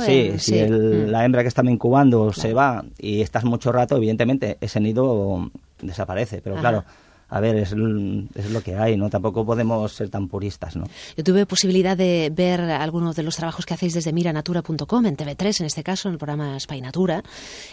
[0.04, 0.58] Sí, en- si sí.
[0.58, 1.10] el- Mm.
[1.10, 5.50] la hembra que estaba incubando se va y estás mucho rato, evidentemente ese nido
[5.80, 6.40] desaparece.
[6.42, 6.60] Pero Ajá.
[6.62, 6.84] claro,
[7.30, 9.08] a ver, es, es lo que hay, ¿no?
[9.08, 10.84] Tampoco podemos ser tan puristas, ¿no?
[11.16, 15.60] Yo tuve posibilidad de ver algunos de los trabajos que hacéis desde miranatura.com, en TV3
[15.60, 17.22] en este caso, en el programa Spy Natura,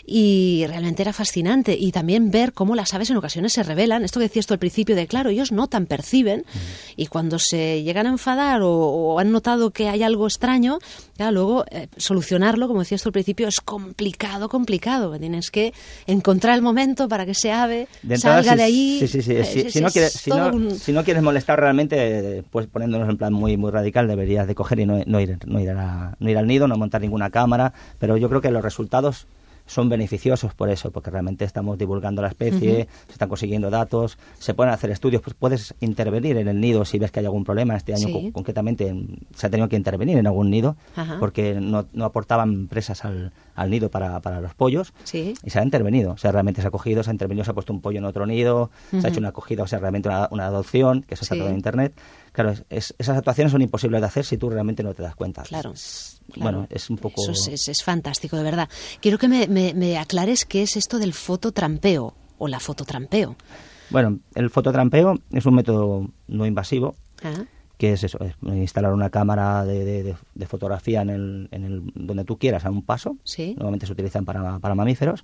[0.05, 1.75] y realmente era fascinante.
[1.79, 4.03] Y también ver cómo las aves en ocasiones se rebelan.
[4.03, 6.45] Esto que decías tú al principio de, claro, ellos notan, perciben,
[6.95, 10.79] y cuando se llegan a enfadar o, o han notado que hay algo extraño,
[11.15, 15.17] claro, luego eh, solucionarlo, como decías tú al principio, es complicado, complicado.
[15.17, 15.73] Tienes que
[16.05, 18.99] encontrar el momento para que ese ave De entrada, salga si- de allí.
[18.99, 22.67] Sí, sí, Si, no es quieres, si, no, un- si no quieres molestar realmente, pues
[22.67, 25.69] poniéndonos en plan muy muy radical, deberías de coger y no, no ir, no, ir
[25.71, 27.73] a la- no ir al nido, no montar ninguna cámara.
[27.99, 29.27] Pero yo creo que los resultados
[29.67, 34.53] son beneficiosos por eso, porque realmente estamos divulgando la especie, se están consiguiendo datos, se
[34.55, 37.75] pueden hacer estudios, pues puedes intervenir en el nido si ves que hay algún problema.
[37.75, 38.31] Este año Sí.
[38.33, 41.17] concretamente en- se ha tenido que intervenir en algún nido Ajá.
[41.19, 45.33] porque no, no aportaban presas al, al nido para, para los pollos Sí.
[45.43, 46.13] y se ha intervenido.
[46.13, 48.05] O sea, realmente se ha cogido, se ha intervenido, se ha puesto un pollo en
[48.05, 51.23] otro nido, se ha hecho una acogida, o sea, realmente una, una adopción, que eso
[51.25, 51.39] está Sí.
[51.39, 51.93] todo en Internet.
[52.37, 55.15] Claro, es- es- esas actuaciones son imposibles de hacer si tú realmente no te das
[55.15, 55.41] cuenta.
[55.41, 55.71] Claro.
[55.71, 56.43] Es- Claro.
[56.59, 57.21] Bueno, es un poco...
[57.23, 58.69] Eso es, es- es fantástico, de verdad.
[59.01, 63.35] Quiero que me, me, me aclares qué es esto del fototrampeo o la fototrampeo.
[63.89, 67.45] Bueno, el fototrampeo es un método no invasivo, Ah,
[67.79, 71.63] que es eso, es instalar una cámara de, de- de- de fotografía en el, en
[71.63, 73.17] el, donde tú quieras, a un paso.
[73.23, 73.53] Sí.
[73.55, 75.23] Normalmente se utilizan para, para mamíferos.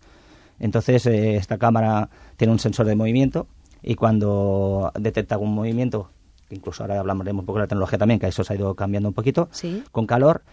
[0.59, 3.45] Entonces, eh, esta cámara tiene un sensor de movimiento
[3.84, 6.09] y cuando detecta algún movimiento,
[6.54, 8.76] que incluso ahora hablaremos un poco de la tecnología también, que eso se ha ido
[8.76, 9.84] cambiando un poquito, Sí.
[9.91, 10.43] con calor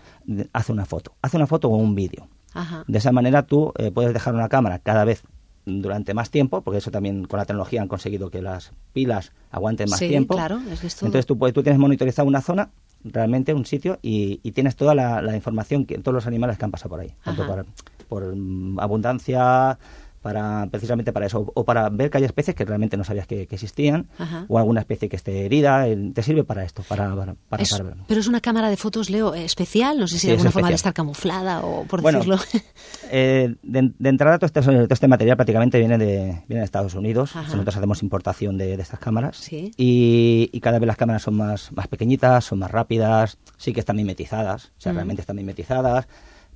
[0.53, 1.13] hace una foto.
[1.23, 2.27] Hace una foto o un vídeo.
[2.55, 2.85] Ajá.
[2.89, 5.23] De esa manera tú eh, puedes dejar una cámara cada vez
[5.67, 9.89] durante más tiempo, porque eso también con la tecnología han conseguido que las pilas aguanten
[9.91, 10.35] más Sí, tiempo.
[10.35, 12.71] claro, es que esto- Entonces tú, puedes- tú tienes monitorizado una zona,
[13.05, 16.65] realmente un sitio, y, y tienes toda la, la información, que todos los animales que
[16.65, 17.15] han pasado por ahí.
[17.25, 17.67] Tanto por,
[18.09, 18.35] por
[18.79, 19.79] abundancia,
[20.23, 23.47] para precisamente para eso, o para ver que hay especies que realmente no sabías que,
[23.47, 24.45] que existían, Ajá.
[24.49, 27.97] o alguna especie que esté herida, te sirve para esto, para, para, para- Es- para-
[28.07, 29.99] pero es una cámara de fotos, Leo, eh, especial.
[29.99, 32.39] No sé si Sí, de alguna forma de estar camuflada o por Bueno, decirlo.
[33.13, 36.95] Eh, de, de entrada, todo este, todo este material prácticamente viene de, viene de Estados
[36.95, 37.35] Unidos.
[37.35, 37.49] Ajá.
[37.51, 39.37] Nosotros hacemos importación de, de estas cámaras.
[39.39, 39.73] Sí.
[39.77, 43.81] Y, y cada vez las cámaras son más, más pequeñitas, son más rápidas, sí que
[43.81, 44.97] están mimetizadas, o sea, Mm.
[44.97, 46.07] realmente están mimetizadas.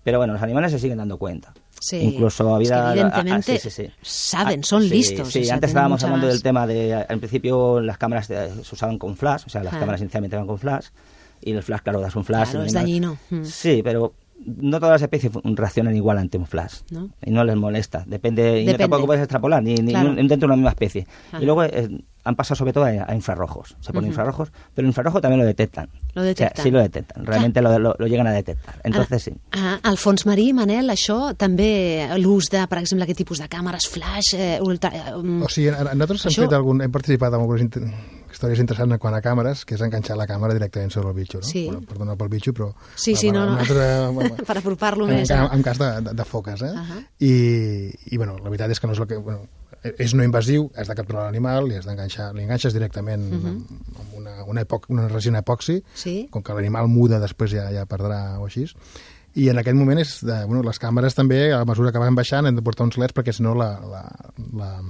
[0.05, 1.55] Pero bueno, los animales se siguen dando cuenta.
[1.81, 1.97] Sí.
[1.99, 2.93] Incluso había...
[2.93, 3.91] evidentemente ah, sí, sí, sí.
[4.03, 6.95] saben, Ah, son listos, Sí, o sea, antes estábamos hablando del tema de...
[6.95, 9.81] Al principio las cámaras se usaban con flash, o sea, las Ah.
[9.81, 10.87] cámaras inicialmente eran con flash.
[11.43, 12.51] Y el flash, claro, das un flash.
[12.51, 13.19] Claro, y es dañino.
[13.29, 13.45] Mm.
[13.45, 14.15] Sí, pero
[14.47, 16.77] no todas las especies reaccionan igual ante un flash.
[16.91, 17.11] ¿No?
[17.23, 18.03] Y no les molesta.
[18.07, 20.11] Depende, y no tampoco puedes extrapolar, ni, ni Claro.
[20.11, 21.07] un- dentro de una misma especie.
[21.29, 21.43] Ajá.
[21.43, 21.89] Y luego eh,
[22.25, 23.77] han pasado sobre todo a, a infrarrojos.
[23.81, 24.13] Se ponen Ujú.
[24.13, 25.89] infrarrojos, pero el infrarrojo también lo detectan.
[26.15, 26.63] Lo O sea, detectan.
[26.63, 27.25] sí lo detectan.
[27.27, 28.81] Realmente lo, lo- lo llegan a detectar.
[28.85, 29.33] Entonces sí.
[29.53, 33.89] Ah, al fons marí, Manel, això també l'ús de, per exemple, aquest tipus de càmeres
[33.89, 37.41] flash, eh, ultra, eh, um, O sigui, nosaltres hem, Això- fet algun, hem participat en
[37.41, 37.83] algunes inter-
[38.35, 41.39] històries interessants en quant a càmeres, que és enganxar la càmera directament sobre el bitxo,
[41.39, 41.47] no?
[41.47, 41.67] Sí.
[41.67, 42.73] Bueno, perdona pel bitxo, però...
[42.97, 43.59] Sí, sí, no, no.
[43.59, 43.85] Altre,
[44.17, 45.31] bueno, per apropar-lo en, més.
[45.31, 45.49] en, eh?
[45.53, 46.73] en cas de, de, de foques, eh?
[46.75, 46.99] Ahà.
[47.21, 47.35] I,
[48.11, 49.17] I, bueno, la veritat és que no és el que...
[49.23, 49.47] Bueno,
[49.99, 53.47] és no invasiu, has de capturar l'animal i has d'enganxar, li enganxes directament Mhm.
[53.47, 56.29] amb, amb una, una, epoc, una resina epoxi, Sí.
[56.31, 58.65] com que l'animal muda després ja, ja perdrà o així,
[59.35, 62.47] i en aquest moment és de, bueno, les càmeres també, a mesura que van baixant,
[62.47, 64.05] hem de portar uns leds perquè si no la, la,
[64.55, 64.83] la,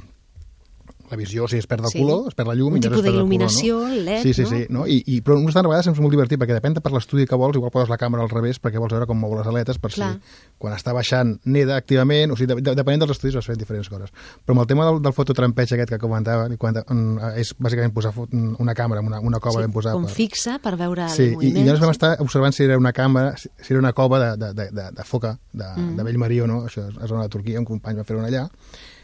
[1.11, 2.01] la visió, o sigui, es perd el Sí.
[2.01, 2.73] color, es perd la llum...
[2.73, 4.49] Un i tipus es d'il·luminació, LED, sí, sí, no?
[4.51, 4.87] Sí, no?
[4.87, 7.57] I, i, però unes vegades és molt divertit, perquè depèn de per l'estudi que vols,
[7.57, 10.13] igual poses la càmera al revés perquè vols veure com mou les aletes, per Clar.
[10.15, 13.59] si quan està baixant neda activament, o sigui, de, de, depenent dels estudis vas fent
[13.61, 14.11] diferents coses.
[14.47, 17.93] Però amb el tema del, del fototrampeig aquest que comentava, i quan, mm, és bàsicament
[17.93, 19.95] posar fo- una càmera, una, una cova ben posada.
[19.95, 21.67] com per- fixa per veure Sí, el i, i moviment.
[21.67, 24.53] llavors vam estar observant si era una càmera, si si era una cova de, de,
[24.55, 25.97] de, de, de foca, de, Mm.
[25.97, 28.17] de vell marí o no, això és a zona de Turquia, un company va fer
[28.17, 28.49] una allà,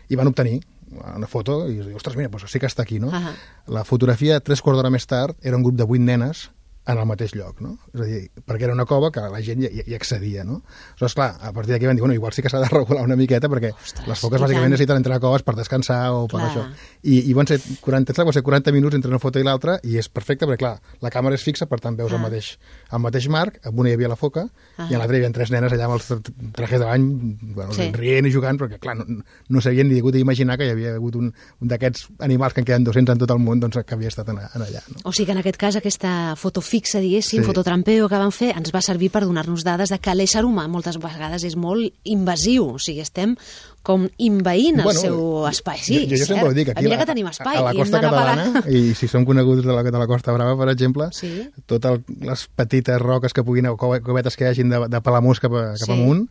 [0.09, 3.12] i van obtenir una foto i dius, ostres, mira, doncs sí que està aquí, no?
[3.14, 3.34] Ahà.
[3.70, 6.49] La fotografia, tres quarts d'hora més tard, era un grup de vuit nenes
[6.93, 7.76] en el mateix lloc, no?
[7.95, 10.62] És a dir, perquè era una cova que la gent hi, hi accedia, no?
[10.93, 13.16] Aleshores, clar, a partir d'aquí van dir, bueno, igual sí que s'ha de regular una
[13.16, 16.51] miqueta perquè Ostres, les foques bàsicament necessiten entrar a coves per descansar o per Clar.
[16.51, 16.64] això.
[17.03, 19.78] I, i van ser 40, clar, van ser 40 minuts entre una foto i l'altra
[19.84, 22.16] i és perfecte perquè, clar, la càmera és fixa, per tant veus Ah.
[22.16, 22.59] el, mateix,
[22.93, 24.88] el mateix marc, amb una hi havia la foca Ah.
[24.91, 26.20] i a l'altra hi havia tres nenes allà amb els tra-
[26.53, 27.07] trajes de bany,
[27.55, 27.91] bueno, Sí.
[27.93, 29.05] rient i jugant, perquè, clar, no,
[29.49, 32.64] no s'havien ni hagut d'imaginar que hi havia hagut un, un d'aquests animals que en
[32.66, 34.82] queden 200 en tot el món doncs, que havia estat en, en allà.
[34.88, 34.97] No?
[35.05, 37.47] O sigui que en aquest cas aquesta foto fixa, diguéssim, Sí.
[37.47, 40.97] fototrampeo que van fer, ens va servir per donar-nos dades de que l'ésser humà moltes
[40.99, 43.37] vegades és molt invasiu, o sigui, estem
[43.83, 45.78] com inveint el seu espai.
[45.78, 47.83] Sí, jo, jo sempre ho dic, aquí a, que tenim espai a la i hem
[47.83, 51.09] costa a catalana, i si som coneguts de la, de la Costa Brava, per exemple,
[51.12, 51.49] Sí.
[51.66, 55.41] totes les petites roques que puguin, o cove- covetes que hi hagin de, de Palamós
[55.41, 55.93] cap, a, cap Sí.
[55.93, 56.28] amunt,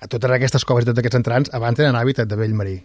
[0.00, 2.82] a totes aquestes coves i tots aquests entrants abans tenen hàbitat de vell marí.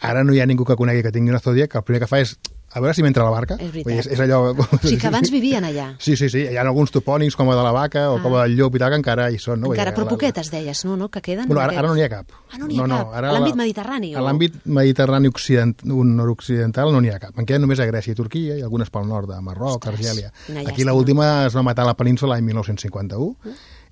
[0.00, 2.06] Ara no hi ha ningú que conegui que tingui una zòdia que el primer que
[2.06, 2.36] fa és
[2.70, 3.54] a veure si m'entra a la barca.
[3.58, 3.84] És veritat.
[3.88, 4.52] Vull és, és allò...
[4.52, 5.86] O sigui que abans vivien allà.
[5.98, 6.42] Sí, sí, sí.
[6.50, 8.22] Hi ha alguns topònims, com el de la vaca o Ah.
[8.22, 9.60] com el del llop i tal, que encara hi són.
[9.62, 9.72] No?
[9.72, 10.96] Encara, però poquetes, deies, no?
[10.96, 11.08] no?
[11.08, 11.46] Que queden?
[11.48, 12.28] Bueno, ara, ara no n'hi ha cap.
[12.52, 13.14] Ah, no n'hi ha cap.
[13.14, 17.32] A l'àmbit mediterrani, A o- l'àmbit mediterrani occident, un nord-occidental no n'hi ha cap.
[17.38, 20.32] En queden només a Grècia i Turquia i algunes pel nord de Marroc, Ostres, Argèlia.
[20.68, 23.36] Aquí l'última es va matar a la península l'any 1951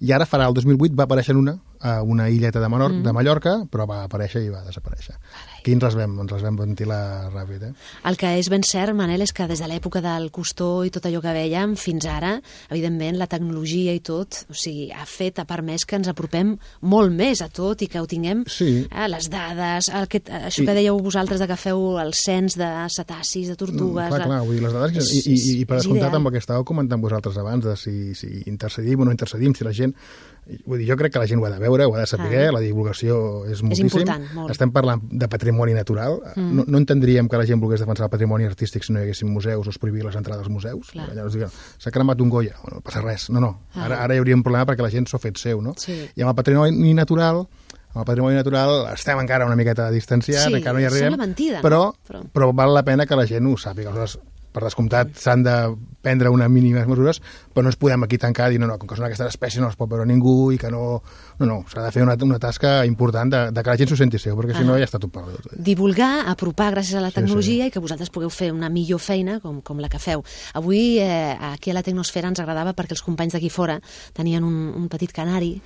[0.05, 3.03] i ara farà el 2008 va aparèixer en una a una illeta de, Menor, Mm.
[3.05, 5.15] de Mallorca però va aparèixer i va desaparèixer.
[5.17, 7.63] Aquí ens les vam, ens les vam ventilar ràpid.
[7.67, 7.73] Eh?
[8.07, 11.05] El que és ben cert, Manel, és que des de l'època del costó i tot
[11.09, 12.37] allò que vèiem fins ara,
[12.71, 17.13] evidentment, la tecnologia i tot, o sigui, ha fet, ha permès que ens apropem molt
[17.13, 18.87] més a tot i que ho tinguem, Sí.
[18.91, 22.71] eh, les dades, aquest, això I- que dèieu vosaltres de que feu el cens de
[22.91, 24.07] cetacis, de tortugues...
[24.11, 26.27] Mm, clar, clar, vull dir, les dades, És- i, i, i per és descomptat amb
[26.29, 29.73] el que estàveu comentant vosaltres abans, de si, si intercedim o no intercedim, si la
[29.73, 29.95] gent...
[30.65, 32.49] Vull dir, jo crec que la gent ho ha de veure, ho ha de saber,
[32.49, 32.53] Ah.
[32.53, 33.87] la divulgació és moltíssim.
[33.87, 34.51] important, molt.
[34.53, 36.21] Estem parlant de patrimoni natural.
[36.37, 36.55] Mm.
[36.55, 39.29] No, no entendríem que la gent volgués defensar el patrimoni artístic si no hi haguessin
[39.29, 40.91] museus o es prohibir les entrades als museus.
[40.93, 41.09] Clar.
[41.15, 43.29] Llavors diuen, s'ha cremat un Goya, bueno, no passa res.
[43.31, 43.87] No, no, Ah.
[43.87, 45.75] ara, ara hi hauria un problema perquè la gent s'ho ha fet seu, no?
[45.77, 46.09] Sí.
[46.15, 47.47] I amb el patrimoni natural
[47.97, 51.63] amb el patrimoni natural estem encara una miqueta distanciats, Sí, encara no hi arribem, mentida,
[51.63, 51.95] però?
[52.07, 53.89] Però- però val la pena que la gent ho sàpiga.
[53.89, 54.19] Aleshores,
[54.57, 55.55] per descomptat, s'han de
[56.07, 57.19] prendre unes mínimes mesures,
[57.53, 59.61] però no ens podem aquí tancar i dir, no, no, com que són aquestes espècies
[59.61, 61.03] no es pot veure ningú i que no...
[61.37, 63.99] No, no, s'ha de fer una, una tasca important de, de que la gent s'ho
[64.01, 64.69] senti seu, perquè si Ah.
[64.71, 65.51] no ja està tot perdut.
[65.53, 69.41] divulgar, apropar gràcies a la Sí, tecnologia i que vosaltres pugueu fer una millor feina
[69.45, 70.25] com, com la que feu.
[70.57, 73.77] Avui eh, aquí a la Tecnosfera ens agradava perquè els companys d'aquí fora
[74.17, 75.59] tenien un, un petit canari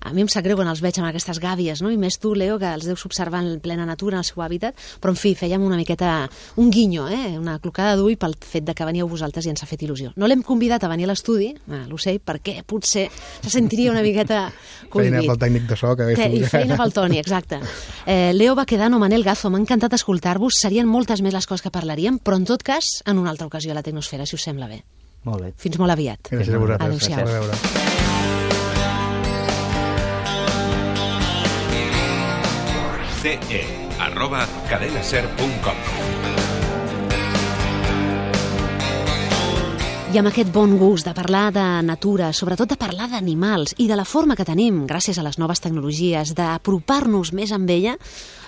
[0.00, 1.90] a mi em sap greu quan els veig amb aquestes gàbies, no?
[1.90, 4.76] i més tu, Leo, que els deus observar en plena natura, en el seu hàbitat,
[5.02, 7.36] però, en fi, fèiem una miqueta, un guinyo, eh?
[7.38, 10.12] una clocada d'ull pel fet de que veníeu vosaltres i ens ha fet il·lusió.
[10.16, 14.48] No l'hem convidat a venir a l'estudi, a l'ocell, perquè potser se sentiria una miqueta
[14.52, 15.26] Feina cohibit.
[15.32, 17.58] pel tècnic de so que hagués Fe, I feina pel Toni, exacte.
[18.06, 20.58] Eh, Leo Baquedano, Manel Gazo, m'ha encantat escoltar-vos.
[20.62, 23.72] Serien moltes més les coses que parlaríem, però en tot cas, en una altra ocasió
[23.72, 24.82] a la Tecnosfera, si us sembla bé.
[25.26, 25.52] Molt bé.
[25.58, 26.30] Fins molt aviat.
[26.30, 27.08] Gràcies a vosaltres.
[27.10, 27.97] Adéu-siau.
[33.18, 33.64] Ce
[33.98, 35.78] arroba cadenaser.com
[40.08, 43.96] I amb aquest bon gust de parlar de natura, sobretot de parlar d'animals i de
[43.98, 47.96] la forma que tenim, gràcies a les noves tecnologies, d'apropar-nos més amb ella,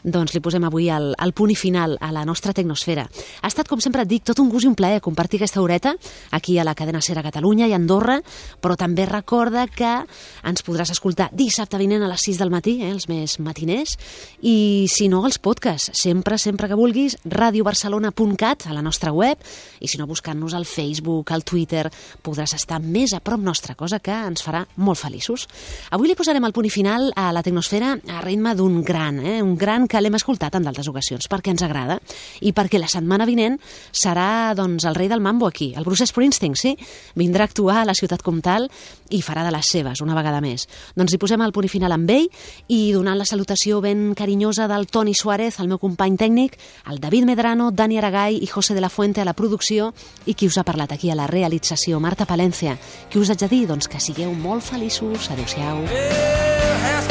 [0.04, 3.06] doncs li posem avui el, el punt i final a la nostra tecnosfera.
[3.42, 5.94] Ha estat, com sempre et dic, tot un gust i un plaer compartir aquesta horeta
[6.36, 8.20] aquí a la cadena Ser a Catalunya i Andorra,
[8.60, 9.92] però també recorda que
[10.46, 13.96] ens podràs escoltar dissabte vinent a les 6 del matí, eh, els més matiners,
[14.42, 19.40] i si no, els podcasts, sempre, sempre que vulguis, radiobarcelona.cat, a la nostra web,
[19.80, 21.86] i si no, buscant-nos al Facebook, al Twitter,
[22.22, 25.46] podràs estar més a prop nostra, cosa que ens farà molt feliços.
[25.90, 29.40] Avui li posarem el punt i final a la tecnosfera a ritme d'un gran, eh?
[29.42, 31.98] un gran que l'hem escoltat en d'altres ocasions, perquè ens agrada,
[32.40, 33.58] i perquè la setmana vinent
[33.90, 36.76] serà doncs, el rei del mambo aquí, el Bruce Springsteen, sí?
[37.18, 38.68] Vindrà a actuar a la ciutat comtal
[39.10, 40.68] i farà de les seves, una vegada més.
[40.94, 42.28] Doncs hi posem el punt i final amb ell
[42.70, 46.56] i donant la salutació ben carinyosa del Toni Suárez, el meu company tècnic,
[46.90, 49.90] el David Medrano, Dani Aragay i José de la Fuente a la producció
[50.26, 52.78] i qui us ha parlat aquí a la realització, Marta Palència.
[53.10, 53.64] Què us haig de dir?
[53.70, 55.30] Doncs que sigueu molt feliços.
[55.34, 55.84] Adéu-siau.
[55.90, 57.09] Ask